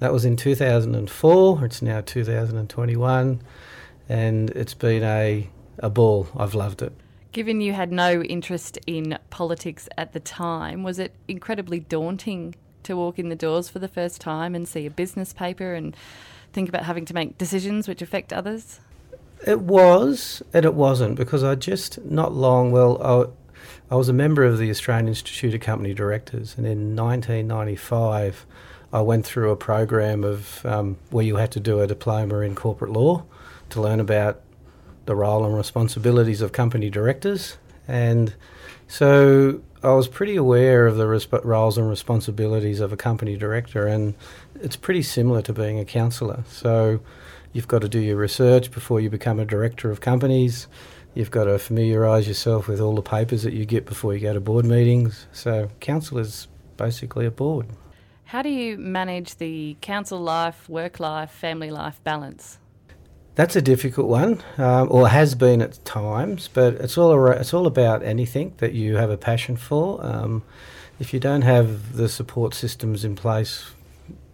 that 0.00 0.12
was 0.12 0.24
in 0.24 0.36
2004. 0.36 1.64
It's 1.64 1.80
now 1.80 2.00
2021, 2.00 3.40
and 4.08 4.50
it's 4.50 4.74
been 4.74 5.02
a, 5.04 5.48
a 5.78 5.88
ball. 5.88 6.28
I've 6.36 6.54
loved 6.54 6.82
it. 6.82 6.92
Given 7.32 7.60
you 7.60 7.72
had 7.72 7.90
no 7.92 8.22
interest 8.22 8.78
in 8.86 9.18
politics 9.30 9.88
at 9.96 10.12
the 10.12 10.20
time, 10.20 10.82
was 10.82 10.98
it 10.98 11.14
incredibly 11.28 11.80
daunting 11.80 12.54
to 12.82 12.96
walk 12.96 13.18
in 13.18 13.28
the 13.28 13.36
doors 13.36 13.68
for 13.68 13.78
the 13.78 13.88
first 13.88 14.20
time 14.20 14.54
and 14.54 14.68
see 14.68 14.86
a 14.86 14.90
business 14.90 15.32
paper 15.32 15.74
and 15.74 15.96
think 16.54 16.68
about 16.68 16.84
having 16.84 17.04
to 17.06 17.14
make 17.14 17.36
decisions 17.36 17.88
which 17.88 18.00
affect 18.00 18.32
others? 18.32 18.80
It 19.46 19.60
was, 19.60 20.42
and 20.54 20.64
it 20.64 20.74
wasn't, 20.74 21.16
because 21.16 21.44
I 21.44 21.54
just 21.54 22.02
not 22.04 22.32
long, 22.32 22.70
well, 22.70 23.02
I, 23.90 23.94
I 23.94 23.96
was 23.96 24.08
a 24.08 24.14
member 24.14 24.44
of 24.44 24.58
the 24.58 24.70
Australian 24.70 25.08
Institute 25.08 25.54
of 25.54 25.60
Company 25.60 25.92
Directors, 25.92 26.54
and 26.56 26.66
in 26.66 26.96
1995, 26.96 28.46
I 28.92 29.00
went 29.02 29.26
through 29.26 29.50
a 29.50 29.56
program 29.56 30.24
of 30.24 30.64
um, 30.64 30.96
where 31.10 31.24
you 31.24 31.36
had 31.36 31.50
to 31.52 31.60
do 31.60 31.80
a 31.80 31.86
diploma 31.86 32.38
in 32.38 32.54
corporate 32.54 32.92
law 32.92 33.24
to 33.70 33.82
learn 33.82 34.00
about 34.00 34.40
the 35.04 35.14
role 35.14 35.44
and 35.44 35.54
responsibilities 35.54 36.40
of 36.40 36.52
company 36.52 36.88
directors, 36.88 37.58
and 37.86 38.34
so 38.88 39.60
I 39.84 39.92
was 39.92 40.08
pretty 40.08 40.34
aware 40.36 40.86
of 40.86 40.96
the 40.96 41.04
resp- 41.04 41.44
roles 41.44 41.76
and 41.76 41.86
responsibilities 41.86 42.80
of 42.80 42.90
a 42.90 42.96
company 42.96 43.36
director, 43.36 43.86
and 43.86 44.14
it's 44.54 44.76
pretty 44.76 45.02
similar 45.02 45.42
to 45.42 45.52
being 45.52 45.78
a 45.78 45.84
councillor. 45.84 46.42
So 46.48 47.00
you've 47.52 47.68
got 47.68 47.82
to 47.82 47.88
do 47.90 48.00
your 48.00 48.16
research 48.16 48.70
before 48.70 48.98
you 49.00 49.10
become 49.10 49.38
a 49.38 49.44
director 49.44 49.90
of 49.90 50.00
companies. 50.00 50.68
You've 51.12 51.30
got 51.30 51.44
to 51.44 51.58
familiarise 51.58 52.26
yourself 52.26 52.66
with 52.66 52.80
all 52.80 52.94
the 52.94 53.02
papers 53.02 53.42
that 53.42 53.52
you 53.52 53.66
get 53.66 53.84
before 53.84 54.14
you 54.14 54.20
go 54.20 54.32
to 54.32 54.40
board 54.40 54.64
meetings. 54.64 55.26
So 55.32 55.70
council 55.80 56.16
is 56.16 56.48
basically 56.78 57.26
a 57.26 57.30
board. 57.30 57.66
How 58.24 58.40
do 58.40 58.48
you 58.48 58.78
manage 58.78 59.36
the 59.36 59.76
council 59.82 60.18
life, 60.18 60.66
work 60.66 60.98
life, 60.98 61.30
family 61.30 61.70
life 61.70 62.02
balance? 62.02 62.58
That's 63.34 63.56
a 63.56 63.62
difficult 63.62 64.06
one, 64.06 64.42
um, 64.58 64.88
or 64.90 65.08
has 65.08 65.34
been 65.34 65.60
at 65.60 65.84
times. 65.84 66.48
But 66.52 66.74
it's 66.74 66.96
all 66.96 67.10
ar- 67.10 67.32
it's 67.32 67.52
all 67.52 67.66
about 67.66 68.02
anything 68.02 68.54
that 68.58 68.74
you 68.74 68.96
have 68.96 69.10
a 69.10 69.16
passion 69.16 69.56
for. 69.56 70.04
Um, 70.04 70.42
if 71.00 71.12
you 71.12 71.18
don't 71.18 71.42
have 71.42 71.96
the 71.96 72.08
support 72.08 72.54
systems 72.54 73.04
in 73.04 73.16
place, 73.16 73.72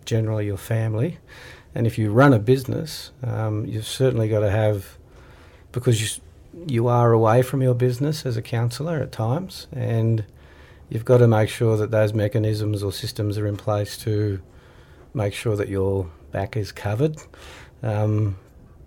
generally 0.05 0.47
your 0.47 0.59
family, 0.59 1.19
and 1.75 1.87
if 1.87 1.97
you 1.97 2.11
run 2.11 2.35
a 2.35 2.39
business, 2.39 3.11
um, 3.23 3.65
you've 3.65 3.87
certainly 3.87 4.29
got 4.29 4.41
to 4.41 4.51
have 4.51 4.99
because 5.73 6.01
you 6.03 6.23
you 6.67 6.89
are 6.89 7.13
away 7.13 7.43
from 7.43 7.63
your 7.63 7.75
business 7.75 8.27
as 8.27 8.37
a 8.37 8.43
councillor 8.43 9.01
at 9.01 9.13
times, 9.13 9.67
and 9.73 10.25
you've 10.91 11.05
got 11.05 11.19
to 11.19 11.29
make 11.29 11.49
sure 11.49 11.77
that 11.77 11.91
those 11.91 12.13
mechanisms 12.13 12.83
or 12.83 12.93
systems 12.93 13.39
are 13.39 13.47
in 13.47 13.57
place 13.57 13.97
to 13.97 14.43
make 15.15 15.33
sure 15.33 15.57
that 15.57 15.69
your 15.69 16.11
back 16.33 16.57
is 16.57 16.73
covered. 16.73 17.17
Um, 17.83 18.37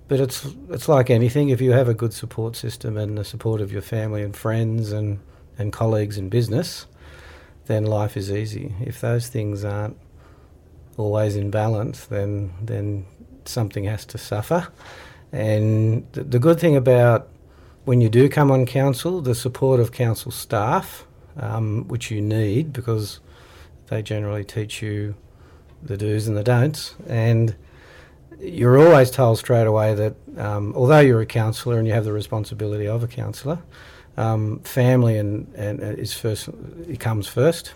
but 0.07 0.19
it's 0.19 0.47
it's 0.69 0.87
like 0.87 1.09
anything. 1.09 1.49
If 1.49 1.61
you 1.61 1.71
have 1.71 1.87
a 1.87 1.93
good 1.93 2.13
support 2.13 2.55
system 2.55 2.97
and 2.97 3.17
the 3.17 3.23
support 3.23 3.61
of 3.61 3.71
your 3.71 3.81
family 3.81 4.21
and 4.21 4.35
friends 4.35 4.91
and, 4.91 5.19
and 5.57 5.71
colleagues 5.71 6.17
in 6.17 6.29
business, 6.29 6.85
then 7.65 7.85
life 7.85 8.17
is 8.17 8.31
easy. 8.31 8.73
If 8.81 9.01
those 9.01 9.27
things 9.27 9.63
aren't 9.63 9.97
always 10.97 11.35
in 11.35 11.49
balance, 11.49 12.05
then 12.05 12.53
then 12.61 13.05
something 13.45 13.85
has 13.85 14.05
to 14.05 14.17
suffer. 14.17 14.67
And 15.31 16.05
the, 16.11 16.23
the 16.23 16.39
good 16.39 16.59
thing 16.59 16.75
about 16.75 17.29
when 17.85 18.01
you 18.01 18.09
do 18.09 18.29
come 18.29 18.51
on 18.51 18.65
council, 18.65 19.21
the 19.21 19.35
support 19.35 19.79
of 19.79 19.91
council 19.91 20.31
staff, 20.31 21.05
um, 21.37 21.87
which 21.87 22.11
you 22.11 22.21
need 22.21 22.71
because 22.71 23.19
they 23.87 24.01
generally 24.01 24.43
teach 24.43 24.81
you 24.81 25.15
the 25.81 25.97
do's 25.97 26.27
and 26.27 26.37
the 26.37 26.43
don'ts, 26.43 26.95
and 27.07 27.55
you're 28.39 28.77
always 28.77 29.11
told 29.11 29.37
straight 29.37 29.67
away 29.67 29.93
that 29.95 30.15
um, 30.37 30.73
although 30.75 30.99
you're 30.99 31.21
a 31.21 31.25
councillor 31.25 31.77
and 31.77 31.87
you 31.87 31.93
have 31.93 32.05
the 32.05 32.13
responsibility 32.13 32.87
of 32.87 33.03
a 33.03 33.07
councillor, 33.07 33.59
um, 34.17 34.59
family 34.59 35.17
and, 35.17 35.53
and 35.55 35.81
uh, 35.81 35.85
is 35.85 36.13
first 36.13 36.49
it 36.87 36.99
comes 36.99 37.27
first, 37.27 37.73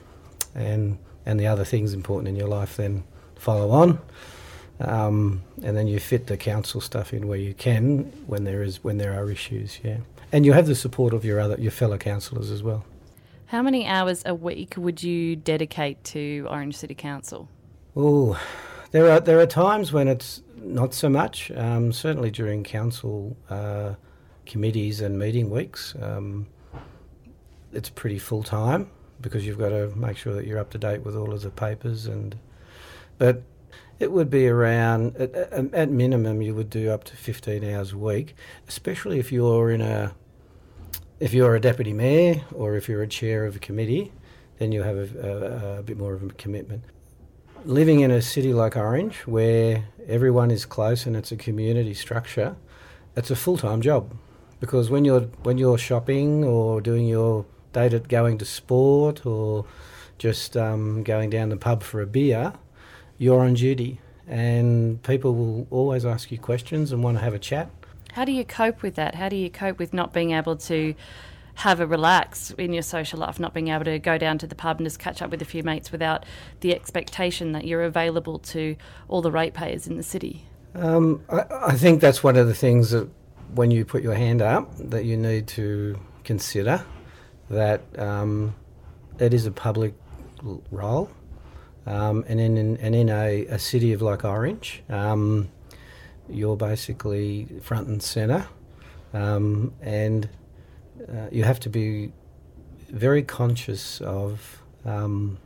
and 0.55 0.97
and 1.25 1.39
the 1.39 1.47
other 1.47 1.65
things 1.65 1.93
important 1.93 2.27
in 2.27 2.35
your 2.35 2.47
life 2.47 2.77
then 2.77 3.03
follow 3.35 3.71
on, 3.71 3.99
um, 4.79 5.43
and 5.63 5.75
then 5.75 5.87
you 5.87 5.99
fit 5.99 6.27
the 6.27 6.37
council 6.37 6.81
stuff 6.81 7.13
in 7.13 7.27
where 7.27 7.39
you 7.39 7.53
can 7.53 8.03
when 8.27 8.43
there 8.43 8.63
is 8.63 8.83
when 8.83 8.97
there 8.97 9.13
are 9.13 9.31
issues, 9.31 9.79
yeah, 9.83 9.97
and 10.31 10.45
you 10.45 10.53
have 10.53 10.67
the 10.67 10.75
support 10.75 11.13
of 11.13 11.25
your 11.25 11.39
other 11.39 11.55
your 11.59 11.71
fellow 11.71 11.97
councillors 11.97 12.51
as 12.51 12.61
well. 12.61 12.85
How 13.47 13.61
many 13.61 13.87
hours 13.87 14.23
a 14.25 14.35
week 14.35 14.73
would 14.77 15.01
you 15.01 15.35
dedicate 15.37 16.03
to 16.05 16.45
Orange 16.49 16.75
City 16.75 16.95
Council? 16.95 17.47
Oh, 17.95 18.39
there 18.91 19.09
are 19.09 19.19
there 19.19 19.39
are 19.39 19.47
times 19.47 19.91
when 19.91 20.07
it's 20.07 20.41
not 20.61 20.93
so 20.93 21.09
much. 21.09 21.51
Um, 21.51 21.91
certainly 21.91 22.31
during 22.31 22.63
council 22.63 23.37
uh, 23.49 23.95
committees 24.45 25.01
and 25.01 25.17
meeting 25.17 25.49
weeks, 25.49 25.95
um, 26.01 26.47
it's 27.71 27.89
pretty 27.89 28.19
full 28.19 28.43
time 28.43 28.89
because 29.21 29.45
you've 29.45 29.57
got 29.57 29.69
to 29.69 29.87
make 29.95 30.17
sure 30.17 30.33
that 30.33 30.45
you're 30.45 30.59
up 30.59 30.69
to 30.71 30.77
date 30.77 31.03
with 31.03 31.15
all 31.15 31.33
of 31.33 31.41
the 31.41 31.49
papers 31.49 32.05
and. 32.05 32.37
But 33.17 33.41
it 33.99 34.11
would 34.11 34.29
be 34.29 34.47
around 34.47 35.15
at, 35.15 35.33
at 35.33 35.89
minimum 35.89 36.39
you 36.43 36.53
would 36.53 36.69
do 36.69 36.91
up 36.91 37.03
to 37.05 37.15
15 37.15 37.63
hours 37.63 37.93
a 37.93 37.97
week, 37.97 38.35
especially 38.67 39.17
if 39.17 39.31
you're 39.31 39.71
in 39.71 39.81
a 39.81 40.13
if 41.19 41.33
you're 41.33 41.55
a 41.55 41.59
deputy 41.59 41.93
mayor 41.93 42.43
or 42.53 42.75
if 42.75 42.87
you're 42.87 43.01
a 43.01 43.07
chair 43.07 43.45
of 43.45 43.55
a 43.55 43.59
committee, 43.59 44.11
then 44.59 44.71
you 44.71 44.83
have 44.83 44.97
a, 44.97 45.27
a, 45.27 45.79
a 45.79 45.83
bit 45.83 45.97
more 45.97 46.13
of 46.13 46.21
a 46.21 46.29
commitment 46.29 46.83
living 47.65 47.99
in 47.99 48.11
a 48.11 48.21
city 48.21 48.53
like 48.53 48.75
Orange, 48.75 49.19
where 49.25 49.85
everyone 50.07 50.51
is 50.51 50.65
close 50.65 51.05
and 51.05 51.15
it's 51.15 51.31
a 51.31 51.35
community 51.35 51.93
structure, 51.93 52.55
it's 53.15 53.31
a 53.31 53.35
full 53.35 53.57
time 53.57 53.81
job 53.81 54.15
because 54.59 54.89
when 54.89 55.05
you're 55.05 55.21
when 55.43 55.57
you're 55.57 55.77
shopping 55.77 56.43
or 56.43 56.81
doing 56.81 57.07
your 57.07 57.45
day 57.73 57.89
to 57.89 57.99
going 57.99 58.37
to 58.37 58.45
sport 58.45 59.25
or 59.25 59.65
just 60.17 60.57
um, 60.57 61.03
going 61.03 61.29
down 61.29 61.49
the 61.49 61.57
pub 61.57 61.83
for 61.83 62.01
a 62.01 62.07
beer, 62.07 62.53
you're 63.17 63.41
on 63.41 63.53
duty, 63.53 63.99
and 64.27 65.01
people 65.03 65.35
will 65.35 65.67
always 65.69 66.05
ask 66.05 66.31
you 66.31 66.39
questions 66.39 66.91
and 66.91 67.03
want 67.03 67.17
to 67.17 67.23
have 67.23 67.33
a 67.33 67.39
chat. 67.39 67.69
How 68.13 68.25
do 68.25 68.31
you 68.31 68.43
cope 68.43 68.81
with 68.81 68.95
that? 68.95 69.15
How 69.15 69.29
do 69.29 69.35
you 69.35 69.49
cope 69.49 69.77
with 69.77 69.93
not 69.93 70.11
being 70.11 70.31
able 70.31 70.55
to 70.57 70.95
have 71.57 71.79
a 71.79 71.87
relax 71.87 72.51
in 72.51 72.71
your 72.71 72.83
social 72.83 73.19
life, 73.19 73.39
not 73.39 73.51
being 73.51 73.69
able 73.69 73.83
to 73.83 73.97
go 73.97 74.15
down 74.15 74.37
to 74.37 74.45
the 74.45 74.53
pub 74.53 74.77
and 74.77 74.85
just 74.85 74.99
catch 74.99 75.23
up 75.23 75.31
with 75.31 75.41
a 75.41 75.45
few 75.45 75.63
mates 75.63 75.91
without 75.91 76.23
the 76.59 76.71
expectation 76.71 77.51
that 77.51 77.65
you're 77.65 77.81
available 77.81 78.37
to 78.37 78.75
all 79.07 79.23
the 79.23 79.31
ratepayers 79.31 79.87
in 79.87 79.97
the 79.97 80.03
city? 80.03 80.45
Um, 80.75 81.23
I, 81.29 81.45
I 81.69 81.73
think 81.73 81.99
that's 81.99 82.23
one 82.23 82.37
of 82.37 82.45
the 82.45 82.53
things 82.53 82.91
that 82.91 83.09
when 83.55 83.71
you 83.71 83.85
put 83.85 84.03
your 84.03 84.13
hand 84.13 84.39
up 84.39 84.71
that 84.77 85.05
you 85.05 85.17
need 85.17 85.47
to 85.47 85.99
consider 86.23 86.85
that 87.49 87.81
um, 87.97 88.53
it 89.17 89.33
is 89.33 89.47
a 89.47 89.51
public 89.51 89.95
role. 90.69 91.09
Um, 91.87 92.23
and 92.27 92.39
in, 92.39 92.55
in, 92.57 92.77
and 92.77 92.93
in 92.93 93.09
a, 93.09 93.47
a 93.47 93.57
city 93.57 93.93
of 93.93 94.03
like 94.03 94.23
Orange, 94.23 94.83
um, 94.89 95.49
you're 96.29 96.57
basically 96.57 97.47
front 97.63 97.87
and 97.87 98.03
centre, 98.03 98.45
um, 99.13 99.73
and 99.81 100.29
uh, 101.07 101.27
you 101.31 101.43
have 101.43 101.59
to 101.61 101.69
be 101.69 102.11
very 102.89 103.23
conscious 103.23 104.01
of 104.01 104.61
um, 104.85 105.37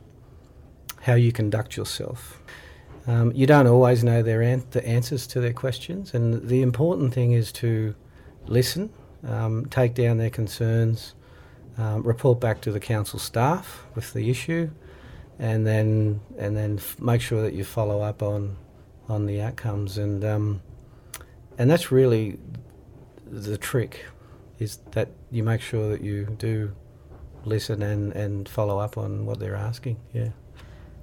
how 1.00 1.14
you 1.14 1.32
conduct 1.32 1.76
yourself. 1.76 2.40
Um, 3.06 3.32
you 3.34 3.46
don't 3.46 3.66
always 3.66 4.04
know 4.04 4.22
their 4.22 4.42
an- 4.42 4.64
the 4.70 4.86
answers 4.86 5.26
to 5.28 5.40
their 5.40 5.52
questions, 5.52 6.14
and 6.14 6.48
the 6.48 6.62
important 6.62 7.12
thing 7.12 7.32
is 7.32 7.50
to 7.52 7.94
listen, 8.46 8.90
um, 9.26 9.66
take 9.66 9.94
down 9.94 10.18
their 10.18 10.30
concerns, 10.30 11.14
um, 11.78 12.02
report 12.02 12.38
back 12.40 12.60
to 12.60 12.70
the 12.70 12.78
council 12.80 13.18
staff 13.18 13.84
with 13.94 14.12
the 14.12 14.30
issue, 14.30 14.70
and 15.38 15.66
then 15.66 16.20
and 16.38 16.56
then 16.56 16.76
f- 16.78 17.00
make 17.00 17.20
sure 17.20 17.42
that 17.42 17.54
you 17.54 17.64
follow 17.64 18.00
up 18.02 18.22
on 18.22 18.56
on 19.08 19.26
the 19.26 19.40
outcomes, 19.40 19.98
and 19.98 20.24
um, 20.24 20.62
and 21.58 21.68
that's 21.68 21.90
really 21.90 22.38
the 23.26 23.58
trick 23.58 24.04
is 24.58 24.78
that 24.92 25.08
you 25.30 25.42
make 25.42 25.60
sure 25.60 25.88
that 25.90 26.02
you 26.02 26.26
do 26.38 26.72
listen 27.44 27.82
and, 27.82 28.12
and 28.12 28.48
follow 28.48 28.78
up 28.78 28.96
on 28.96 29.26
what 29.26 29.38
they're 29.38 29.56
asking. 29.56 29.96
Yeah. 30.12 30.28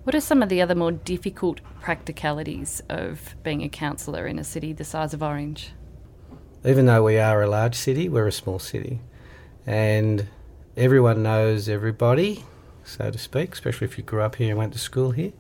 What 0.04 0.16
are 0.16 0.22
some 0.22 0.42
of 0.42 0.50
the 0.50 0.62
other 0.62 0.76
more 0.76 0.92
difficult 0.92 1.62
practicalities 1.82 2.82
of 2.90 3.36
being 3.44 3.64
a 3.64 3.70
councillor 3.70 4.26
in 4.26 4.40
a 4.40 4.44
city 4.44 4.74
the 4.74 4.84
size 4.84 5.14
of 5.14 5.22
Orange? 5.22 5.72
Even 6.66 6.86
though 6.86 7.04
we 7.04 7.18
are 7.18 7.42
a 7.42 7.48
large 7.48 7.76
city, 7.76 8.10
we're 8.10 8.28
a 8.28 8.32
small 8.32 8.60
city. 8.60 9.02
And 9.66 10.28
everyone 10.76 11.24
knows 11.24 11.70
everybody, 11.70 12.44
so 12.84 13.12
to 13.12 13.18
speak, 13.18 13.54
especially 13.54 13.86
if 13.86 13.98
you 13.98 14.04
grew 14.04 14.22
up 14.22 14.36
here 14.36 14.50
and 14.50 14.58
went 14.58 14.74
to 14.74 14.80
school 14.80 15.12
here. 15.12 15.34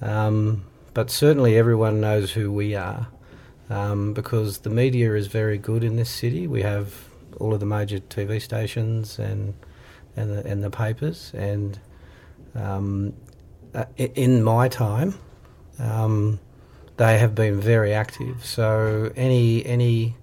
Um, 0.00 0.64
but 0.94 1.10
certainly 1.10 1.56
everyone 1.56 2.00
knows 2.00 2.32
who 2.32 2.52
we 2.52 2.74
are 2.74 3.08
um, 3.70 4.14
because 4.14 4.58
the 4.58 4.70
media 4.70 5.14
is 5.14 5.26
very 5.26 5.58
good 5.58 5.82
in 5.82 5.96
this 5.96 6.10
city. 6.10 6.46
We 6.46 6.62
have 6.62 7.07
all 7.38 7.54
of 7.54 7.60
the 7.60 7.66
major 7.66 7.98
TV 7.98 8.40
stations 8.40 9.18
and 9.18 9.54
and 10.16 10.30
the, 10.30 10.46
and 10.46 10.62
the 10.62 10.70
papers. 10.70 11.32
And 11.34 11.78
um, 12.54 13.14
uh, 13.74 13.84
in 13.96 14.42
my 14.42 14.68
time, 14.68 15.14
um, 15.78 16.40
they 16.96 17.18
have 17.18 17.34
been 17.34 17.60
very 17.60 17.92
active. 17.92 18.44
So 18.44 19.12
any 19.16 19.64
any 19.64 20.16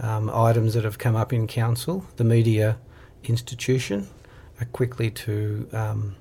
um, 0.00 0.30
items 0.30 0.74
that 0.74 0.84
have 0.84 0.98
come 0.98 1.16
up 1.16 1.32
in 1.32 1.46
council, 1.46 2.04
the 2.16 2.24
media 2.24 2.78
institution 3.24 4.08
are 4.60 4.66
quickly 4.66 5.10
to 5.10 5.68
um, 5.72 6.16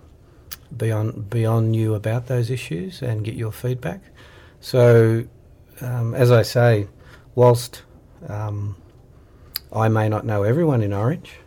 be 0.76 0.92
on 0.92 1.22
be 1.22 1.46
on 1.46 1.74
you 1.74 1.94
about 1.96 2.28
those 2.28 2.50
issues 2.50 3.02
and 3.02 3.24
get 3.24 3.36
your 3.36 3.52
feedback. 3.52 4.02
So, 4.60 5.26
um, 5.82 6.14
as 6.14 6.32
I 6.32 6.44
say, 6.44 6.88
whilst 7.36 7.84
um, 8.28 8.76
I 9.74 9.88
may 9.88 10.10
not 10.10 10.26
know 10.26 10.44
everyone 10.44 10.82
in 10.82 10.94
Orange. 10.94 11.40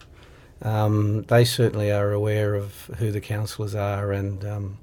Um, 0.63 1.23
they 1.25 1.45
certainly 1.45 1.93
are 1.93 2.13
aware 2.13 2.55
of 2.55 2.91
who 2.99 3.13
the 3.13 3.21
councillors 3.21 3.75
are, 3.75 4.13
and 4.13 4.45
um, 4.45 4.79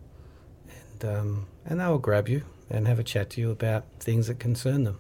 and 0.70 1.18
um, 1.18 1.48
and 1.66 1.80
they 1.80 1.88
will 1.88 1.98
grab 1.98 2.30
you 2.30 2.44
and 2.70 2.88
have 2.88 3.00
a 3.00 3.04
chat 3.04 3.32
to 3.32 3.42
you 3.42 3.52
about 3.52 3.86
things 4.00 4.28
that 4.28 4.40
concern 4.40 4.84
them. 4.84 5.00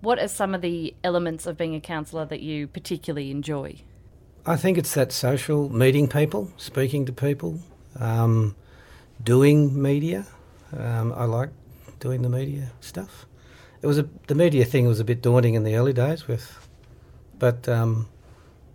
What 0.00 0.18
are 0.18 0.28
some 0.28 0.54
of 0.54 0.60
the 0.60 0.94
elements 1.02 1.46
of 1.46 1.56
being 1.56 1.74
a 1.74 1.80
councillor 1.80 2.24
that 2.26 2.40
you 2.40 2.68
particularly 2.68 3.30
enjoy? 3.30 3.80
I 4.44 4.56
think 4.56 4.78
it's 4.78 4.94
that 4.94 5.10
social 5.10 5.68
meeting 5.68 6.06
people, 6.06 6.52
speaking 6.56 7.04
to 7.06 7.12
people, 7.12 7.58
um, 7.98 8.54
doing 9.22 9.80
media. 9.80 10.26
Um, 10.76 11.12
I 11.12 11.24
like 11.24 11.50
doing 11.98 12.22
the 12.22 12.28
media 12.28 12.70
stuff. 12.80 13.26
It 13.82 13.86
was 13.86 13.98
a, 13.98 14.08
the 14.28 14.34
media 14.34 14.64
thing 14.64 14.86
was 14.86 15.00
a 15.00 15.04
bit 15.04 15.22
daunting 15.22 15.54
in 15.54 15.64
the 15.64 15.74
early 15.74 15.92
days 15.92 16.28
with 16.28 16.65
but 17.38 17.68
um, 17.68 18.08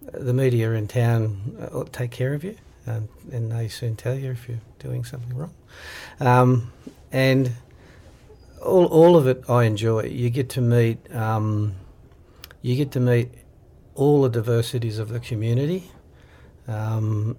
the 0.02 0.34
media 0.34 0.72
in 0.72 0.88
town 0.88 1.70
uh, 1.72 1.84
take 1.92 2.12
care 2.12 2.34
of 2.34 2.44
you, 2.44 2.58
and, 2.86 3.08
and, 3.32 3.52
they 3.52 3.68
soon 3.68 3.96
tell 3.96 4.16
you 4.16 4.32
if 4.32 4.50
you're 4.50 4.60
doing 4.80 5.04
something 5.04 5.36
wrong. 5.36 5.54
Um, 6.20 6.72
and 7.12 7.52
all, 8.64 8.86
all 8.86 9.16
of 9.16 9.28
it 9.28 9.44
I 9.50 9.66
enjoy. 9.66 10.04
You 10.04 10.30
get 10.30 10.50
to 10.50 10.62
meet 10.62 11.14
um, 11.14 11.76
you 12.62 12.76
get 12.76 12.92
to 12.92 13.00
meet 13.00 13.30
all 13.96 14.22
the 14.22 14.30
diversities 14.30 15.00
of 15.00 15.10
the 15.10 15.20
community, 15.20 15.92
um, 16.68 17.38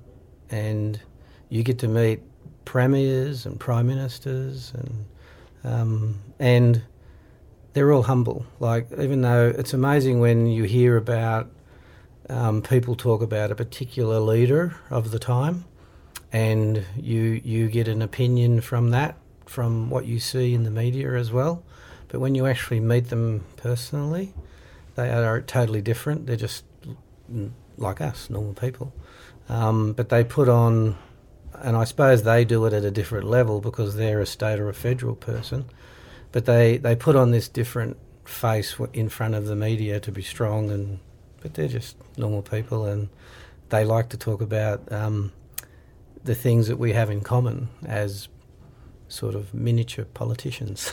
and 0.51 1.01
you 1.49 1.63
get 1.63 1.79
to 1.81 1.89
meet 1.89 2.21
premiers 2.65 3.47
and 3.47 3.59
prime 3.59 3.87
ministers 3.87 4.73
and 4.75 5.07
um, 5.65 6.19
and 6.39 6.83
they're 7.73 7.93
all 7.93 8.03
humble. 8.03 8.47
Like 8.61 8.89
even 8.99 9.23
though 9.23 9.49
it's 9.57 9.73
amazing 9.73 10.21
when 10.21 10.47
you 10.47 10.65
hear 10.65 10.97
about 10.97 11.51
um, 12.29 12.63
people 12.63 12.95
talk 12.95 13.23
about 13.23 13.51
a 13.51 13.55
particular 13.55 14.21
leader 14.21 14.77
of 14.91 15.11
the 15.11 15.19
time, 15.19 15.65
and 16.33 16.85
you 16.97 17.41
you 17.45 17.69
get 17.69 17.89
an 17.89 18.03
opinion 18.03 18.61
from 18.61 18.91
that 18.91 19.17
from 19.47 19.91
what 19.91 20.07
you 20.07 20.19
see 20.19 20.55
in 20.55 20.65
the 20.65 20.71
media 20.71 21.15
as 21.15 21.31
well. 21.31 21.63
But 22.09 22.21
when 22.21 22.35
you 22.35 22.47
actually 22.47 22.81
meet 22.81 23.09
them 23.09 23.45
personally, 23.57 24.35
they 24.95 25.11
are 25.11 25.41
totally 25.41 25.83
different. 25.83 26.27
They're 26.27 26.37
just 26.37 26.65
like 27.79 28.01
us, 28.01 28.31
normal 28.31 28.55
people. 28.55 28.93
Um, 29.49 29.93
but 29.93 30.09
they 30.09 30.25
put 30.25 30.49
on, 30.49 30.97
and 31.55 31.77
I 31.77 31.85
suppose 31.85 32.23
they 32.23 32.45
do 32.45 32.65
it 32.67 32.73
at 32.73 32.85
a 32.85 32.91
different 32.91 33.27
level 33.27 33.61
because 33.61 33.97
they're 33.97 34.21
a 34.21 34.27
state 34.27 34.59
or 34.59 34.69
a 34.69 34.75
federal 34.75 35.17
person 35.17 35.67
but 36.33 36.47
they, 36.47 36.79
they 36.79 36.97
put 36.97 37.15
on 37.15 37.31
this 37.31 37.49
different 37.49 37.97
face 38.25 38.77
in 38.93 39.09
front 39.09 39.35
of 39.35 39.47
the 39.47 39.57
media 39.57 40.01
to 40.01 40.11
be 40.11 40.23
strong, 40.23 40.71
and 40.71 40.99
but 41.41 41.55
they're 41.55 41.69
just 41.69 41.97
normal 42.17 42.43
people, 42.43 42.87
and 42.87 43.09
they 43.69 43.85
like 43.85 44.09
to 44.11 44.17
talk 44.17 44.41
about 44.41 44.91
um, 44.91 45.33
the 46.25 46.35
things 46.35 46.69
that 46.69 46.79
we 46.79 46.93
have 46.93 47.11
in 47.11 47.21
common 47.21 47.69
as 47.87 48.29
sort 49.09 49.35
of 49.35 49.53
miniature 49.53 50.07
politicians. 50.07 50.93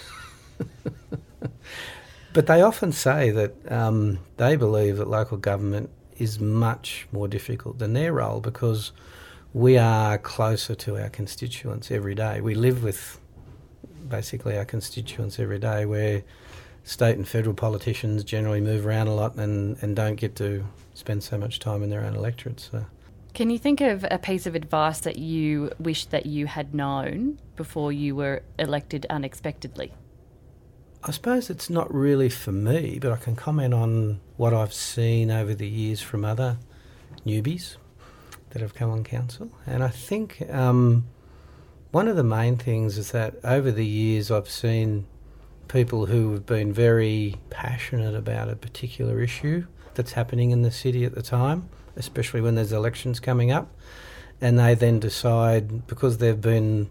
but 2.33 2.47
they 2.47 2.61
often 2.61 2.91
say 2.91 3.29
that 3.31 3.71
um, 3.71 4.19
they 4.37 4.55
believe 4.55 4.97
that 4.97 5.07
local 5.07 5.37
government 5.37 5.89
is 6.17 6.39
much 6.39 7.07
more 7.11 7.27
difficult 7.27 7.79
than 7.79 7.93
their 7.93 8.11
role 8.11 8.41
because 8.41 8.91
we 9.53 9.77
are 9.77 10.17
closer 10.17 10.75
to 10.75 10.97
our 10.97 11.09
constituents 11.09 11.89
every 11.91 12.13
day. 12.13 12.41
We 12.41 12.55
live 12.55 12.83
with 12.83 13.19
basically 14.09 14.57
our 14.57 14.65
constituents 14.65 15.39
every 15.39 15.59
day, 15.59 15.85
where 15.85 16.23
state 16.83 17.15
and 17.15 17.27
federal 17.27 17.53
politicians 17.53 18.23
generally 18.23 18.61
move 18.61 18.85
around 18.85 19.07
a 19.07 19.13
lot 19.13 19.35
and, 19.35 19.77
and 19.81 19.95
don't 19.95 20.15
get 20.15 20.35
to 20.37 20.65
spend 20.93 21.23
so 21.23 21.37
much 21.37 21.59
time 21.59 21.83
in 21.83 21.89
their 21.89 22.03
own 22.03 22.15
electorates. 22.15 22.69
So. 22.71 22.85
Can 23.33 23.49
you 23.49 23.59
think 23.59 23.79
of 23.79 24.05
a 24.09 24.17
piece 24.17 24.47
of 24.47 24.55
advice 24.55 24.99
that 25.01 25.17
you 25.17 25.71
wish 25.79 26.05
that 26.05 26.25
you 26.25 26.47
had 26.47 26.73
known 26.73 27.39
before 27.55 27.91
you 27.91 28.15
were 28.15 28.41
elected 28.57 29.05
unexpectedly? 29.09 29.93
I 31.03 31.11
suppose 31.11 31.49
it's 31.49 31.69
not 31.69 31.93
really 31.93 32.29
for 32.29 32.51
me, 32.51 32.99
but 32.99 33.11
I 33.11 33.15
can 33.15 33.35
comment 33.35 33.73
on 33.73 34.19
what 34.35 34.53
I've 34.53 34.73
seen 34.73 35.31
over 35.31 35.53
the 35.53 35.67
years 35.67 36.01
from 36.01 36.25
other 36.25 36.57
newbies 37.25 37.77
that 38.49 38.61
have 38.61 38.73
come 38.73 38.89
on 38.89 39.03
council. 39.03 39.51
And 39.65 39.83
I 39.83 39.89
think 39.89 40.41
um, 40.49 41.05
one 41.91 42.07
of 42.07 42.15
the 42.15 42.23
main 42.23 42.57
things 42.57 42.97
is 42.97 43.11
that 43.11 43.35
over 43.43 43.71
the 43.71 43.85
years 43.85 44.29
I've 44.29 44.49
seen 44.49 45.07
people 45.67 46.07
who 46.07 46.33
have 46.33 46.45
been 46.45 46.73
very 46.73 47.35
passionate 47.49 48.15
about 48.15 48.49
a 48.49 48.55
particular 48.55 49.21
issue 49.21 49.65
that's 49.95 50.13
happening 50.13 50.51
in 50.51 50.61
the 50.61 50.71
city 50.71 51.03
at 51.05 51.15
the 51.15 51.21
time, 51.21 51.69
especially 51.95 52.41
when 52.41 52.55
there's 52.55 52.71
elections 52.71 53.19
coming 53.19 53.51
up, 53.51 53.73
and 54.41 54.57
they 54.57 54.73
then 54.75 54.99
decide 54.99 55.87
because 55.87 56.17
they've 56.17 56.41
been 56.41 56.89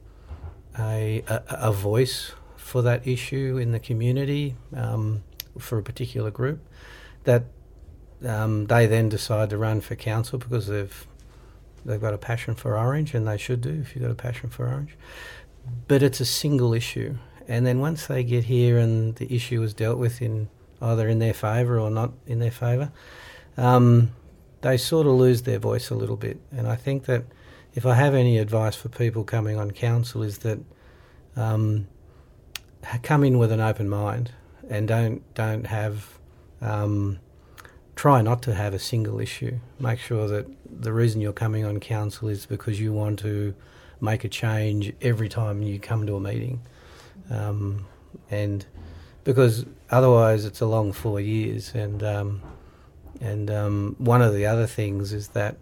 a, 0.79 1.23
a, 1.29 1.43
a 1.49 1.73
voice 1.73 2.33
for 2.57 2.83
that 2.83 3.07
issue 3.07 3.57
in 3.61 3.73
the 3.73 3.81
community 3.81 4.55
um, 4.77 5.23
for 5.59 5.79
a 5.79 5.83
particular 5.83 6.31
group, 6.31 6.61
that 7.25 7.45
um, 8.27 8.67
they 8.67 8.87
then 8.87 9.09
decide 9.09 9.51
to 9.51 9.59
run 9.59 9.81
for 9.81 9.95
council 9.97 10.39
because 10.39 10.67
they've 10.67 11.07
they've 11.89 12.01
got 12.01 12.15
a 12.15 12.19
passion 12.19 12.55
for 12.55 12.79
orange, 12.79 13.15
and 13.15 13.27
they 13.27 13.39
should 13.39 13.61
do 13.61 13.81
if 13.81 13.95
you've 13.95 14.03
got 14.03 14.11
a 14.11 14.15
passion 14.15 14.51
for 14.51 14.67
orange. 14.67 14.97
But 15.89 16.03
it's 16.03 16.21
a 16.21 16.25
single 16.25 16.73
issue, 16.75 17.17
and 17.49 17.67
then 17.67 17.81
once 17.81 18.07
they 18.07 18.23
get 18.23 18.45
here 18.45 18.79
and 18.79 19.17
the 19.17 19.33
issue 19.35 19.63
is 19.63 19.75
dealt 19.75 19.99
with 19.99 20.23
in 20.23 20.49
either 20.81 21.09
in 21.09 21.19
their 21.19 21.35
favour 21.35 21.79
or 21.79 21.91
not 21.91 22.13
in 22.27 22.39
their 22.39 22.51
favour, 22.51 22.93
um, 23.57 24.13
they 24.61 24.77
sort 24.77 25.07
of 25.07 25.15
lose 25.15 25.43
their 25.43 25.59
voice 25.59 25.91
a 25.91 25.95
little 25.95 26.17
bit. 26.17 26.39
And 26.53 26.69
I 26.69 26.77
think 26.77 27.05
that 27.07 27.25
if 27.75 27.87
I 27.87 27.95
have 27.95 28.15
any 28.15 28.39
advice 28.39 28.77
for 28.77 28.89
people 28.89 29.25
coming 29.25 29.59
on 29.59 29.71
council 29.71 30.23
is 30.23 30.39
that 30.39 30.59
um, 31.37 31.89
come 33.03 33.25
in 33.25 33.39
with 33.39 33.53
an 33.53 33.61
open 33.61 33.89
mind 33.89 34.33
and 34.69 34.89
don't 34.89 35.23
don't 35.35 35.67
have 35.67 36.19
um, 36.61 37.19
try 37.99 38.23
not 38.23 38.41
to 38.43 38.55
have 38.55 38.75
a 38.75 38.79
single 38.79 39.19
issue. 39.19 39.59
Make 39.81 39.99
sure 39.99 40.29
that 40.29 40.47
the 40.71 40.93
reason 40.93 41.21
you're 41.21 41.33
coming 41.33 41.65
on 41.65 41.81
council 41.81 42.29
is 42.29 42.47
because 42.47 42.81
you 42.81 42.93
want 42.93 43.19
to 43.19 43.55
make 44.01 44.23
a 44.23 44.29
change 44.29 44.93
every 45.03 45.29
time 45.29 45.63
you 45.63 45.81
come 45.81 46.07
to 46.07 46.15
a 46.15 46.21
meeting, 46.21 46.61
um, 47.29 47.87
and 48.31 48.65
because 49.25 49.67
otherwise 49.91 50.45
it's 50.45 50.61
a 50.61 50.67
long 50.67 50.93
four 50.93 51.19
years. 51.19 51.75
And 51.75 52.03
um, 52.05 52.41
and 53.21 53.51
um, 53.51 53.97
one 53.99 54.23
of 54.23 54.33
the 54.33 54.47
other 54.47 54.69
things 54.69 55.13
is 55.13 55.29
that 55.31 55.57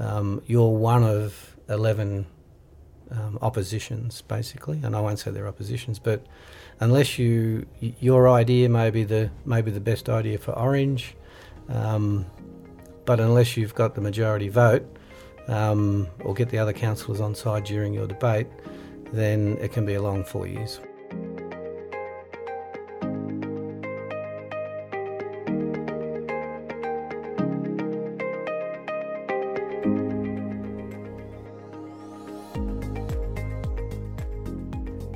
um, 0.00 0.42
you're 0.46 0.76
one 0.76 1.04
of 1.04 1.56
eleven 1.68 2.26
um, 3.12 3.38
oppositions, 3.40 4.20
basically, 4.22 4.80
and 4.82 4.96
I 4.96 5.00
won't 5.00 5.20
say 5.20 5.30
they're 5.30 5.46
oppositions, 5.46 6.00
but 6.00 6.26
unless 6.80 7.20
you 7.20 7.66
your 8.00 8.28
idea 8.28 8.68
may 8.68 8.90
be 8.90 9.04
the 9.04 9.30
maybe 9.44 9.70
the 9.70 9.80
best 9.80 10.08
idea 10.08 10.38
for 10.38 10.50
Orange, 10.58 11.14
um, 11.68 12.26
but 13.04 13.20
unless 13.20 13.56
you've 13.56 13.74
got 13.74 13.94
the 13.94 14.00
majority 14.00 14.48
vote 14.48 14.84
um, 15.48 16.06
or 16.20 16.34
get 16.34 16.48
the 16.50 16.58
other 16.58 16.72
councillors 16.72 17.20
on 17.20 17.34
side 17.34 17.64
during 17.64 17.92
your 17.92 18.06
debate, 18.06 18.46
then 19.12 19.58
it 19.60 19.72
can 19.72 19.84
be 19.84 19.94
a 19.94 20.02
long 20.02 20.24
four 20.24 20.46
years. 20.46 20.80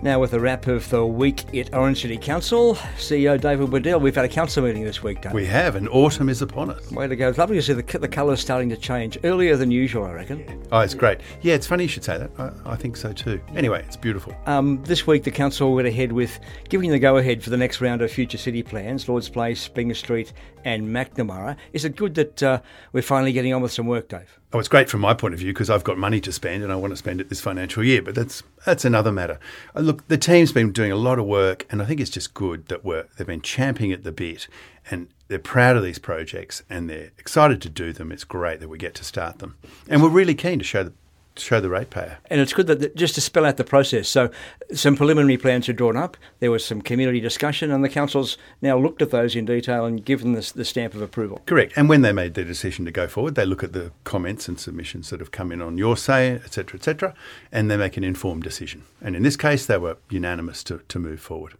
Now, 0.06 0.20
with 0.20 0.34
a 0.34 0.38
wrap 0.38 0.68
of 0.68 0.88
the 0.88 1.04
week 1.04 1.52
at 1.56 1.74
Orange 1.74 2.02
City 2.02 2.16
Council, 2.16 2.76
CEO 2.96 3.40
David 3.40 3.72
Waddell, 3.72 3.98
we've 3.98 4.14
had 4.14 4.24
a 4.24 4.28
council 4.28 4.62
meeting 4.62 4.84
this 4.84 5.02
week, 5.02 5.20
David. 5.20 5.34
We 5.34 5.46
have, 5.46 5.74
and 5.74 5.88
autumn 5.88 6.28
is 6.28 6.42
upon 6.42 6.70
us. 6.70 6.92
Way 6.92 7.08
to 7.08 7.16
go. 7.16 7.28
It's 7.28 7.38
lovely 7.38 7.56
to 7.56 7.62
see 7.62 7.72
the, 7.72 7.98
the 7.98 8.06
colours 8.06 8.38
starting 8.38 8.68
to 8.68 8.76
change 8.76 9.18
earlier 9.24 9.56
than 9.56 9.72
usual, 9.72 10.04
I 10.04 10.12
reckon. 10.12 10.64
Oh, 10.70 10.78
it's 10.78 10.94
great. 10.94 11.18
Yeah, 11.42 11.54
it's 11.54 11.66
funny 11.66 11.82
you 11.82 11.88
should 11.88 12.04
say 12.04 12.18
that. 12.18 12.30
I, 12.38 12.52
I 12.74 12.76
think 12.76 12.96
so 12.96 13.12
too. 13.12 13.40
Anyway, 13.56 13.82
it's 13.84 13.96
beautiful. 13.96 14.32
Um, 14.46 14.80
this 14.84 15.08
week, 15.08 15.24
the 15.24 15.32
council 15.32 15.74
went 15.74 15.88
ahead 15.88 16.12
with 16.12 16.38
giving 16.68 16.92
the 16.92 17.00
go 17.00 17.16
ahead 17.16 17.42
for 17.42 17.50
the 17.50 17.56
next 17.56 17.80
round 17.80 18.00
of 18.00 18.08
future 18.08 18.38
city 18.38 18.62
plans 18.62 19.08
Lords 19.08 19.28
Place, 19.28 19.68
Binger 19.68 19.96
Street, 19.96 20.32
and 20.64 20.86
McNamara. 20.86 21.56
Is 21.72 21.84
it 21.84 21.96
good 21.96 22.14
that 22.14 22.42
uh, 22.44 22.60
we're 22.92 23.02
finally 23.02 23.32
getting 23.32 23.52
on 23.52 23.60
with 23.60 23.72
some 23.72 23.88
work, 23.88 24.08
Dave? 24.08 24.38
Oh, 24.52 24.58
it's 24.60 24.68
great 24.68 24.88
from 24.88 25.00
my 25.00 25.12
point 25.12 25.34
of 25.34 25.40
view 25.40 25.52
because 25.52 25.68
I've 25.68 25.82
got 25.84 25.98
money 25.98 26.20
to 26.20 26.32
spend 26.32 26.62
and 26.62 26.72
I 26.72 26.76
want 26.76 26.92
to 26.92 26.96
spend 26.96 27.20
it 27.20 27.28
this 27.28 27.40
financial 27.40 27.82
year. 27.82 28.00
But 28.00 28.14
that's 28.14 28.42
that's 28.64 28.84
another 28.84 29.10
matter. 29.10 29.38
Uh, 29.74 29.80
look, 29.80 30.06
the 30.08 30.16
team's 30.16 30.52
been 30.52 30.72
doing 30.72 30.92
a 30.92 30.96
lot 30.96 31.18
of 31.18 31.26
work, 31.26 31.66
and 31.70 31.82
I 31.82 31.84
think 31.84 32.00
it's 32.00 32.10
just 32.10 32.32
good 32.32 32.66
that 32.68 32.84
we're 32.84 33.06
they've 33.16 33.26
been 33.26 33.42
champing 33.42 33.92
at 33.92 34.04
the 34.04 34.12
bit, 34.12 34.46
and 34.90 35.08
they're 35.28 35.38
proud 35.40 35.76
of 35.76 35.82
these 35.82 35.98
projects 35.98 36.62
and 36.70 36.88
they're 36.88 37.10
excited 37.18 37.60
to 37.62 37.68
do 37.68 37.92
them. 37.92 38.12
It's 38.12 38.24
great 38.24 38.60
that 38.60 38.68
we 38.68 38.78
get 38.78 38.94
to 38.94 39.04
start 39.04 39.40
them, 39.40 39.56
and 39.88 40.02
we're 40.02 40.08
really 40.08 40.34
keen 40.34 40.60
to 40.60 40.64
show 40.64 40.84
the 40.84 40.92
show 41.38 41.60
the 41.60 41.68
ratepayer. 41.68 42.18
And 42.26 42.40
it's 42.40 42.52
good 42.52 42.66
that 42.66 42.96
just 42.96 43.14
to 43.16 43.20
spell 43.20 43.44
out 43.44 43.56
the 43.56 43.64
process. 43.64 44.08
So, 44.08 44.30
some 44.72 44.96
preliminary 44.96 45.36
plans 45.36 45.68
are 45.68 45.72
drawn 45.72 45.96
up. 45.96 46.16
There 46.40 46.50
was 46.50 46.64
some 46.64 46.82
community 46.82 47.20
discussion, 47.20 47.70
and 47.70 47.84
the 47.84 47.88
council's 47.88 48.36
now 48.62 48.78
looked 48.78 49.02
at 49.02 49.10
those 49.10 49.36
in 49.36 49.44
detail 49.44 49.84
and 49.84 50.04
given 50.04 50.32
this 50.32 50.52
the 50.52 50.64
stamp 50.64 50.94
of 50.94 51.02
approval. 51.02 51.42
Correct. 51.46 51.72
And 51.76 51.88
when 51.88 52.02
they 52.02 52.12
made 52.12 52.34
their 52.34 52.44
decision 52.44 52.84
to 52.84 52.90
go 52.90 53.08
forward, 53.08 53.34
they 53.34 53.46
look 53.46 53.62
at 53.62 53.72
the 53.72 53.92
comments 54.04 54.48
and 54.48 54.58
submissions 54.58 55.10
that 55.10 55.20
have 55.20 55.30
come 55.30 55.52
in 55.52 55.62
on 55.62 55.78
your 55.78 55.96
say, 55.96 56.32
etc., 56.32 56.78
etc., 56.78 57.14
and 57.52 57.70
they 57.70 57.76
make 57.76 57.96
an 57.96 58.04
informed 58.04 58.42
decision. 58.42 58.84
And 59.00 59.16
in 59.16 59.22
this 59.22 59.36
case, 59.36 59.66
they 59.66 59.78
were 59.78 59.98
unanimous 60.10 60.62
to, 60.64 60.80
to 60.88 60.98
move 60.98 61.20
forward. 61.20 61.54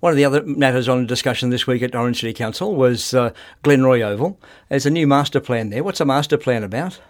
One 0.00 0.10
of 0.10 0.16
the 0.16 0.24
other 0.24 0.42
matters 0.42 0.88
on 0.88 1.06
discussion 1.06 1.50
this 1.50 1.68
week 1.68 1.80
at 1.80 1.94
Orange 1.94 2.20
City 2.20 2.32
Council 2.32 2.74
was 2.74 3.14
uh, 3.14 3.32
Glenroy 3.62 4.02
Oval. 4.02 4.36
There's 4.68 4.84
a 4.84 4.90
new 4.90 5.06
master 5.06 5.38
plan 5.38 5.70
there. 5.70 5.84
What's 5.84 6.00
a 6.00 6.04
master 6.04 6.36
plan 6.36 6.64
about? 6.64 7.00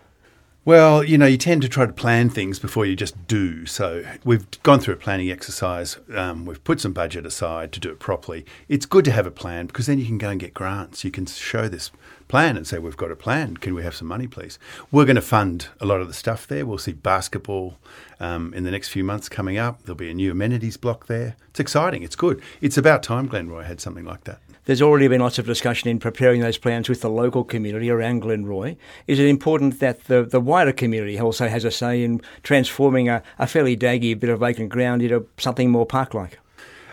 Well, 0.64 1.02
you 1.02 1.18
know, 1.18 1.26
you 1.26 1.38
tend 1.38 1.62
to 1.62 1.68
try 1.68 1.86
to 1.86 1.92
plan 1.92 2.30
things 2.30 2.60
before 2.60 2.86
you 2.86 2.94
just 2.94 3.26
do. 3.26 3.66
So 3.66 4.04
we've 4.24 4.46
gone 4.62 4.78
through 4.78 4.94
a 4.94 4.96
planning 4.96 5.28
exercise. 5.28 5.98
Um, 6.14 6.44
we've 6.44 6.62
put 6.62 6.80
some 6.80 6.92
budget 6.92 7.26
aside 7.26 7.72
to 7.72 7.80
do 7.80 7.90
it 7.90 7.98
properly. 7.98 8.46
It's 8.68 8.86
good 8.86 9.04
to 9.06 9.10
have 9.10 9.26
a 9.26 9.32
plan 9.32 9.66
because 9.66 9.86
then 9.86 9.98
you 9.98 10.06
can 10.06 10.18
go 10.18 10.28
and 10.28 10.38
get 10.38 10.54
grants. 10.54 11.02
You 11.02 11.10
can 11.10 11.26
show 11.26 11.68
this 11.68 11.90
plan 12.28 12.56
and 12.56 12.64
say, 12.64 12.78
We've 12.78 12.96
got 12.96 13.10
a 13.10 13.16
plan. 13.16 13.56
Can 13.56 13.74
we 13.74 13.82
have 13.82 13.96
some 13.96 14.06
money, 14.06 14.28
please? 14.28 14.60
We're 14.92 15.04
going 15.04 15.16
to 15.16 15.20
fund 15.20 15.66
a 15.80 15.84
lot 15.84 16.00
of 16.00 16.06
the 16.06 16.14
stuff 16.14 16.46
there. 16.46 16.64
We'll 16.64 16.78
see 16.78 16.92
basketball 16.92 17.78
um, 18.20 18.54
in 18.54 18.62
the 18.62 18.70
next 18.70 18.90
few 18.90 19.02
months 19.02 19.28
coming 19.28 19.58
up. 19.58 19.82
There'll 19.82 19.96
be 19.96 20.12
a 20.12 20.14
new 20.14 20.30
amenities 20.30 20.76
block 20.76 21.08
there. 21.08 21.34
It's 21.50 21.58
exciting. 21.58 22.04
It's 22.04 22.14
good. 22.14 22.40
It's 22.60 22.78
about 22.78 23.02
time 23.02 23.28
Glenroy 23.28 23.64
had 23.64 23.80
something 23.80 24.04
like 24.04 24.22
that. 24.24 24.38
There's 24.64 24.82
already 24.82 25.08
been 25.08 25.20
lots 25.20 25.40
of 25.40 25.46
discussion 25.46 25.88
in 25.88 25.98
preparing 25.98 26.40
those 26.40 26.56
plans 26.56 26.88
with 26.88 27.00
the 27.00 27.10
local 27.10 27.42
community 27.42 27.90
around 27.90 28.22
Glenroy. 28.22 28.76
Is 29.08 29.18
it 29.18 29.26
important 29.26 29.80
that 29.80 30.04
the, 30.04 30.22
the 30.22 30.38
wider 30.38 30.72
community 30.72 31.18
also 31.18 31.48
has 31.48 31.64
a 31.64 31.70
say 31.72 32.04
in 32.04 32.20
transforming 32.44 33.08
a, 33.08 33.24
a 33.40 33.48
fairly 33.48 33.76
daggy 33.76 34.18
bit 34.18 34.30
of 34.30 34.38
vacant 34.38 34.68
ground 34.70 35.02
into 35.02 35.26
something 35.36 35.68
more 35.68 35.84
park-like? 35.84 36.38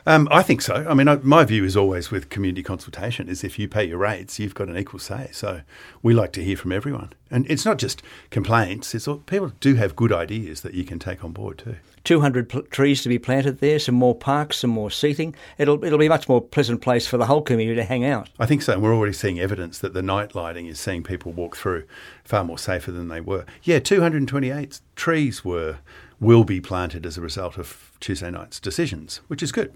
Um, 0.07 0.27
I 0.31 0.41
think 0.41 0.63
so. 0.63 0.83
I 0.89 0.95
mean, 0.95 1.07
I, 1.07 1.17
my 1.17 1.43
view 1.43 1.63
is 1.63 1.77
always 1.77 2.09
with 2.09 2.29
community 2.29 2.63
consultation 2.63 3.29
is 3.29 3.43
if 3.43 3.59
you 3.59 3.67
pay 3.67 3.83
your 3.83 3.99
rates, 3.99 4.39
you've 4.39 4.55
got 4.55 4.67
an 4.67 4.75
equal 4.75 4.99
say. 4.99 5.29
So 5.31 5.61
we 6.01 6.15
like 6.15 6.31
to 6.33 6.43
hear 6.43 6.57
from 6.57 6.71
everyone, 6.71 7.13
and 7.29 7.45
it's 7.51 7.65
not 7.65 7.77
just 7.77 8.01
complaints. 8.31 8.95
It's 8.95 9.07
all, 9.07 9.17
people 9.17 9.51
do 9.59 9.75
have 9.75 9.95
good 9.95 10.11
ideas 10.11 10.61
that 10.61 10.73
you 10.73 10.85
can 10.85 10.97
take 10.97 11.23
on 11.23 11.33
board 11.33 11.59
too. 11.59 11.75
200 12.03 12.49
pl- 12.49 12.61
trees 12.63 13.01
to 13.03 13.09
be 13.09 13.19
planted 13.19 13.59
there, 13.59 13.79
some 13.79 13.95
more 13.95 14.15
parks, 14.15 14.57
some 14.57 14.69
more 14.69 14.91
seating. 14.91 15.35
It'll 15.57 15.83
it'll 15.83 15.99
be 15.99 16.07
a 16.07 16.09
much 16.09 16.29
more 16.29 16.41
pleasant 16.41 16.81
place 16.81 17.07
for 17.07 17.17
the 17.17 17.25
whole 17.25 17.41
community 17.41 17.75
to 17.75 17.83
hang 17.83 18.05
out. 18.05 18.29
I 18.39 18.45
think 18.45 18.61
so. 18.61 18.73
And 18.73 18.81
we're 18.81 18.95
already 18.95 19.13
seeing 19.13 19.39
evidence 19.39 19.79
that 19.79 19.93
the 19.93 20.01
night 20.01 20.35
lighting 20.35 20.67
is 20.67 20.79
seeing 20.79 21.03
people 21.03 21.31
walk 21.31 21.55
through 21.55 21.85
far 22.23 22.43
more 22.43 22.57
safer 22.57 22.91
than 22.91 23.07
they 23.07 23.21
were. 23.21 23.45
Yeah, 23.63 23.79
228 23.79 24.81
trees 24.95 25.45
were 25.45 25.77
will 26.19 26.43
be 26.43 26.59
planted 26.59 27.05
as 27.05 27.17
a 27.17 27.21
result 27.21 27.57
of 27.57 27.91
Tuesday 27.99 28.29
night's 28.29 28.59
decisions, 28.59 29.21
which 29.27 29.41
is 29.41 29.51
good. 29.51 29.73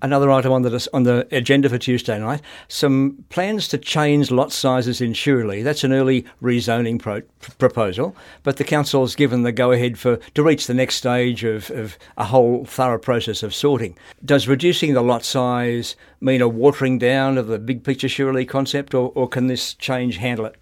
Another 0.00 0.30
item 0.30 0.52
on 0.52 0.62
the 0.62 0.88
on 0.92 1.02
the 1.02 1.26
agenda 1.32 1.68
for 1.68 1.78
Tuesday 1.78 2.18
night: 2.18 2.40
some 2.68 3.24
plans 3.30 3.66
to 3.68 3.78
change 3.78 4.30
lot 4.30 4.52
sizes 4.52 5.00
in 5.00 5.12
Shiralee. 5.12 5.64
That's 5.64 5.82
an 5.82 5.92
early 5.92 6.24
rezoning 6.40 7.00
pro- 7.00 7.22
proposal, 7.58 8.14
but 8.44 8.58
the 8.58 8.64
council 8.64 9.00
has 9.00 9.16
given 9.16 9.42
the 9.42 9.50
go-ahead 9.50 9.98
for 9.98 10.18
to 10.34 10.42
reach 10.42 10.68
the 10.68 10.74
next 10.74 10.96
stage 10.96 11.42
of, 11.42 11.70
of 11.70 11.98
a 12.16 12.26
whole 12.26 12.64
thorough 12.64 12.98
process 12.98 13.42
of 13.42 13.52
sorting. 13.52 13.98
Does 14.24 14.46
reducing 14.46 14.94
the 14.94 15.02
lot 15.02 15.24
size 15.24 15.96
mean 16.20 16.40
a 16.40 16.48
watering 16.48 16.98
down 16.98 17.36
of 17.36 17.48
the 17.48 17.58
big 17.58 17.82
picture 17.82 18.08
Shiralee 18.08 18.48
concept, 18.48 18.94
or, 18.94 19.10
or 19.16 19.28
can 19.28 19.48
this 19.48 19.74
change 19.74 20.18
handle 20.18 20.46
it? 20.46 20.56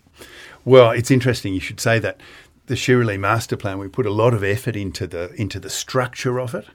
Well, 0.64 0.90
it's 0.92 1.11
interesting 1.11 1.53
you 1.53 1.61
should 1.61 1.81
say 1.81 1.99
that 1.99 2.21
the 2.66 2.75
Shirley 2.75 3.19
master 3.19 3.57
plan, 3.57 3.79
we 3.79 3.88
put 3.88 4.07
a 4.07 4.11
lot 4.11 4.35
of 4.35 4.42
effort 4.42 4.77
into 4.77 5.07
the 5.07 5.33
into 5.35 5.61
the 5.61 5.71
structure 5.71 6.40
of 6.40 6.55
it. 6.55 6.66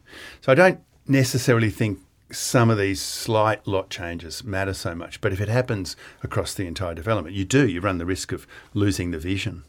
So 0.41 0.51
I 0.51 0.55
don't 0.55 0.79
necessarily 1.07 1.69
think 1.69 1.99
some 2.31 2.69
of 2.69 2.77
these 2.77 3.01
slight 3.01 3.67
lot 3.67 3.89
changes 3.89 4.43
matter 4.43 4.73
so 4.73 4.95
much. 4.95 5.21
But 5.21 5.33
if 5.33 5.41
it 5.41 5.49
happens 5.49 5.95
across 6.23 6.53
the 6.53 6.67
entire 6.67 6.93
development, 6.93 7.35
you 7.35 7.45
do. 7.45 7.67
You 7.67 7.81
run 7.81 7.97
the 7.97 8.05
risk 8.05 8.31
of 8.31 8.47
losing 8.73 9.11
the 9.11 9.19
vision. 9.19 9.63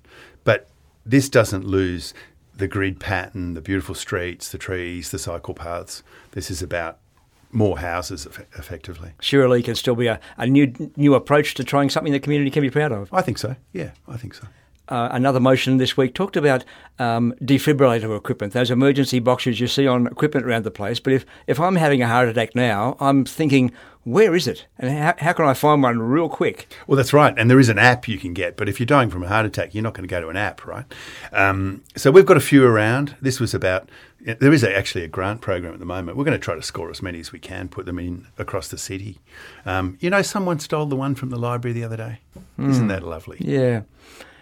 But 0.44 0.68
this 1.04 1.28
doesn't 1.28 1.66
lose 1.66 2.14
the 2.54 2.68
grid 2.68 3.00
pattern, 3.00 3.54
the 3.54 3.60
beautiful 3.60 3.94
streets, 3.94 4.50
the 4.50 4.58
trees, 4.58 5.10
the 5.10 5.18
cycle 5.18 5.54
paths. 5.54 6.02
This 6.32 6.50
is 6.50 6.62
about 6.62 6.98
more 7.50 7.78
houses 7.78 8.26
effectively. 8.26 9.12
Shiralee 9.20 9.64
can 9.64 9.74
still 9.74 9.94
be 9.94 10.06
a, 10.06 10.18
a 10.38 10.46
new 10.46 10.72
new 10.96 11.14
approach 11.14 11.54
to 11.54 11.64
trying 11.64 11.90
something 11.90 12.12
the 12.12 12.20
community 12.20 12.50
can 12.50 12.62
be 12.62 12.70
proud 12.70 12.92
of. 12.92 13.12
I 13.12 13.20
think 13.20 13.38
so. 13.38 13.56
Yeah, 13.72 13.90
I 14.08 14.16
think 14.16 14.34
so. 14.34 14.46
Uh, 14.88 15.08
another 15.12 15.40
motion 15.40 15.76
this 15.78 15.96
week 15.96 16.14
talked 16.14 16.36
about 16.36 16.64
um, 16.98 17.34
defibrillator 17.40 18.16
equipment, 18.16 18.52
those 18.52 18.70
emergency 18.70 19.18
boxes 19.18 19.60
you 19.60 19.66
see 19.66 19.86
on 19.86 20.06
equipment 20.06 20.46
around 20.46 20.64
the 20.64 20.70
place. 20.70 21.00
But 21.00 21.12
if, 21.12 21.26
if 21.46 21.58
I'm 21.60 21.76
having 21.76 22.02
a 22.02 22.08
heart 22.08 22.28
attack 22.28 22.54
now, 22.54 22.96
I'm 23.00 23.24
thinking, 23.24 23.72
where 24.04 24.34
is 24.34 24.48
it? 24.48 24.66
And 24.78 24.90
how, 24.90 25.14
how 25.18 25.32
can 25.32 25.46
I 25.46 25.54
find 25.54 25.82
one 25.82 26.00
real 26.00 26.28
quick? 26.28 26.72
Well, 26.86 26.96
that's 26.96 27.12
right. 27.12 27.32
And 27.36 27.48
there 27.48 27.60
is 27.60 27.68
an 27.68 27.78
app 27.78 28.08
you 28.08 28.18
can 28.18 28.34
get, 28.34 28.56
but 28.56 28.68
if 28.68 28.80
you're 28.80 28.86
dying 28.86 29.10
from 29.10 29.22
a 29.22 29.28
heart 29.28 29.46
attack, 29.46 29.74
you're 29.74 29.82
not 29.82 29.94
going 29.94 30.06
to 30.06 30.12
go 30.12 30.20
to 30.20 30.28
an 30.28 30.36
app, 30.36 30.66
right? 30.66 30.84
Um, 31.32 31.82
so 31.96 32.10
we've 32.10 32.26
got 32.26 32.36
a 32.36 32.40
few 32.40 32.66
around. 32.66 33.16
This 33.20 33.38
was 33.38 33.54
about, 33.54 33.88
there 34.20 34.52
is 34.52 34.64
actually 34.64 35.04
a 35.04 35.08
grant 35.08 35.40
program 35.40 35.72
at 35.72 35.78
the 35.78 35.86
moment. 35.86 36.16
We're 36.16 36.24
going 36.24 36.38
to 36.38 36.44
try 36.44 36.56
to 36.56 36.62
score 36.62 36.90
as 36.90 37.00
many 37.00 37.20
as 37.20 37.30
we 37.30 37.38
can, 37.38 37.68
put 37.68 37.86
them 37.86 37.98
in 37.98 38.26
across 38.38 38.68
the 38.68 38.78
city. 38.78 39.20
Um, 39.64 39.96
you 40.00 40.10
know, 40.10 40.22
someone 40.22 40.58
stole 40.58 40.86
the 40.86 40.96
one 40.96 41.14
from 41.14 41.30
the 41.30 41.38
library 41.38 41.72
the 41.72 41.84
other 41.84 41.96
day. 41.96 42.18
Mm. 42.58 42.70
Isn't 42.70 42.88
that 42.88 43.04
lovely? 43.04 43.38
Yeah. 43.40 43.82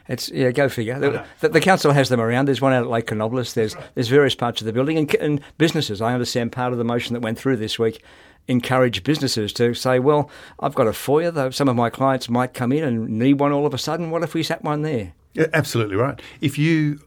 It's 0.09 0.31
yeah, 0.31 0.51
go 0.51 0.69
figure. 0.69 0.99
The, 0.99 1.25
the, 1.41 1.49
the, 1.51 1.61
council 1.61 1.93
has 1.93 2.09
them 2.09 2.21
around. 2.21 2.47
There's 2.47 2.61
one 2.61 2.73
out 2.73 2.85
at 2.85 2.91
Lake 2.91 3.07
Canobolas. 3.07 3.55
There's 3.55 3.77
there's 3.95 4.09
various 4.09 4.35
parts 4.35 4.61
of 4.61 4.67
the 4.67 4.73
building 4.73 4.97
and, 4.99 5.15
and 5.17 5.41
businesses. 5.59 6.01
I 6.01 6.13
understand 6.13 6.53
part 6.53 6.73
of 6.73 6.79
the 6.79 6.85
motion 6.85 7.15
that 7.15 7.21
went 7.21 7.39
through 7.39 7.57
this 7.57 7.79
week 7.79 8.03
encourage 8.49 9.05
businesses 9.05 9.53
to 9.53 9.75
say, 9.75 9.99
well, 9.99 10.31
I've 10.59 10.75
got 10.75 10.87
a 10.87 10.93
foyer. 10.93 11.31
Though 11.31 11.51
some 11.51 11.69
of 11.69 11.77
my 11.77 11.91
clients 11.91 12.29
might 12.29 12.55
come 12.55 12.73
in 12.73 12.85
and 12.85 13.09
need 13.09 13.35
one 13.35 13.53
all 13.53 13.67
of 13.67 13.75
a 13.75 13.79
sudden. 13.79 14.11
What 14.11 14.23
if 14.23 14.35
we 14.35 14.43
sat 14.43 14.65
one 14.65 14.83
there? 14.83 15.13
Yeah, 15.35 15.47
absolutely 15.53 15.97
right. 15.97 16.21
If 16.41 16.59
you 16.59 17.01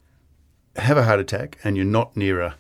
have 0.76 0.98
a 0.98 1.04
heart 1.04 1.20
attack 1.20 1.60
and 1.64 1.76
you're 1.76 1.86
not 1.86 2.16
near 2.16 2.42
a 2.42 2.56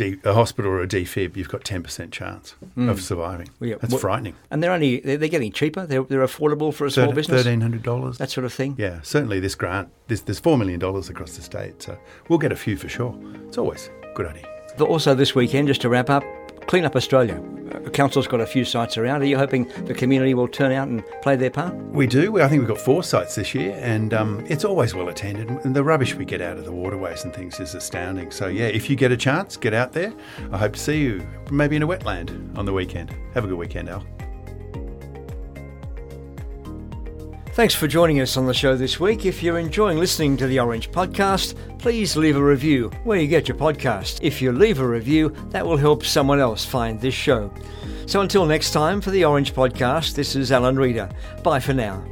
A 0.00 0.34
hospital 0.34 0.70
or 0.70 0.82
a 0.82 0.88
defib, 0.88 1.36
you've 1.36 1.48
got 1.48 1.64
ten 1.64 1.82
percent 1.82 2.12
chance 2.12 2.54
mm. 2.76 2.88
of 2.88 3.00
surviving. 3.00 3.48
Well, 3.60 3.70
yeah. 3.70 3.76
That's 3.80 3.92
well, 3.92 4.00
frightening. 4.00 4.34
And 4.50 4.62
they're 4.62 4.72
only 4.72 5.00
they're, 5.00 5.16
they're 5.16 5.28
getting 5.28 5.52
cheaper. 5.52 5.86
They're, 5.86 6.04
they're 6.04 6.24
affordable 6.24 6.72
for 6.72 6.86
a 6.86 6.90
small 6.90 7.12
business. 7.12 7.42
Thirteen 7.42 7.60
hundred 7.60 7.82
dollars, 7.82 8.18
that 8.18 8.30
sort 8.30 8.44
of 8.44 8.52
thing. 8.52 8.76
Yeah, 8.78 9.00
certainly 9.02 9.40
this 9.40 9.54
grant. 9.54 9.90
There's, 10.08 10.22
there's 10.22 10.40
four 10.40 10.56
million 10.56 10.80
dollars 10.80 11.08
across 11.10 11.36
the 11.36 11.42
state, 11.42 11.82
so 11.82 11.98
we'll 12.28 12.38
get 12.38 12.52
a 12.52 12.56
few 12.56 12.76
for 12.76 12.88
sure. 12.88 13.14
It's 13.46 13.58
always 13.58 13.90
a 14.02 14.14
good 14.14 14.26
idea. 14.26 14.46
Also, 14.78 15.14
this 15.14 15.34
weekend, 15.34 15.68
just 15.68 15.82
to 15.82 15.90
wrap 15.90 16.08
up, 16.08 16.24
Clean 16.66 16.84
Up 16.84 16.96
Australia. 16.96 17.42
Uh, 17.72 17.88
council's 17.90 18.26
got 18.26 18.40
a 18.40 18.46
few 18.46 18.64
sites 18.64 18.98
around. 18.98 19.22
Are 19.22 19.26
you 19.26 19.38
hoping 19.38 19.68
the 19.84 19.94
community 19.94 20.34
will 20.34 20.48
turn 20.48 20.72
out 20.72 20.88
and 20.88 21.04
play 21.22 21.36
their 21.36 21.50
part? 21.50 21.74
We 21.74 22.06
do. 22.06 22.40
I 22.40 22.48
think 22.48 22.60
we've 22.60 22.68
got 22.68 22.78
four 22.78 23.02
sites 23.02 23.34
this 23.34 23.54
year, 23.54 23.78
and 23.80 24.12
um, 24.12 24.44
it's 24.48 24.64
always 24.64 24.94
well 24.94 25.08
attended. 25.08 25.50
And 25.50 25.74
the 25.74 25.84
rubbish 25.84 26.14
we 26.14 26.24
get 26.24 26.40
out 26.40 26.58
of 26.58 26.64
the 26.64 26.72
waterways 26.72 27.24
and 27.24 27.34
things 27.34 27.60
is 27.60 27.74
astounding. 27.74 28.30
So, 28.30 28.48
yeah, 28.48 28.66
if 28.66 28.90
you 28.90 28.96
get 28.96 29.12
a 29.12 29.16
chance, 29.16 29.56
get 29.56 29.74
out 29.74 29.92
there. 29.92 30.12
I 30.52 30.58
hope 30.58 30.72
to 30.72 30.80
see 30.80 31.00
you 31.00 31.26
maybe 31.50 31.76
in 31.76 31.82
a 31.82 31.88
wetland 31.88 32.56
on 32.58 32.64
the 32.64 32.72
weekend. 32.72 33.14
Have 33.34 33.44
a 33.44 33.48
good 33.48 33.58
weekend, 33.58 33.88
Al. 33.88 34.04
Thanks 37.52 37.74
for 37.74 37.88
joining 37.88 38.20
us 38.20 38.36
on 38.36 38.46
the 38.46 38.54
show 38.54 38.76
this 38.76 39.00
week. 39.00 39.26
If 39.26 39.42
you're 39.42 39.58
enjoying 39.58 39.98
listening 39.98 40.36
to 40.36 40.46
the 40.46 40.60
Orange 40.60 40.90
Podcast, 40.92 41.56
please 41.78 42.16
leave 42.16 42.36
a 42.36 42.42
review 42.42 42.90
where 43.02 43.18
you 43.18 43.26
get 43.26 43.48
your 43.48 43.56
podcast. 43.56 44.20
If 44.22 44.40
you 44.40 44.52
leave 44.52 44.78
a 44.78 44.86
review, 44.86 45.34
that 45.48 45.66
will 45.66 45.76
help 45.76 46.04
someone 46.04 46.38
else 46.38 46.64
find 46.64 47.00
this 47.00 47.12
show. 47.12 47.52
So 48.06 48.20
until 48.20 48.46
next 48.46 48.70
time 48.70 49.00
for 49.00 49.10
the 49.10 49.24
Orange 49.24 49.52
Podcast, 49.52 50.14
this 50.14 50.36
is 50.36 50.52
Alan 50.52 50.76
Reader. 50.76 51.10
Bye 51.42 51.60
for 51.60 51.74
now. 51.74 52.02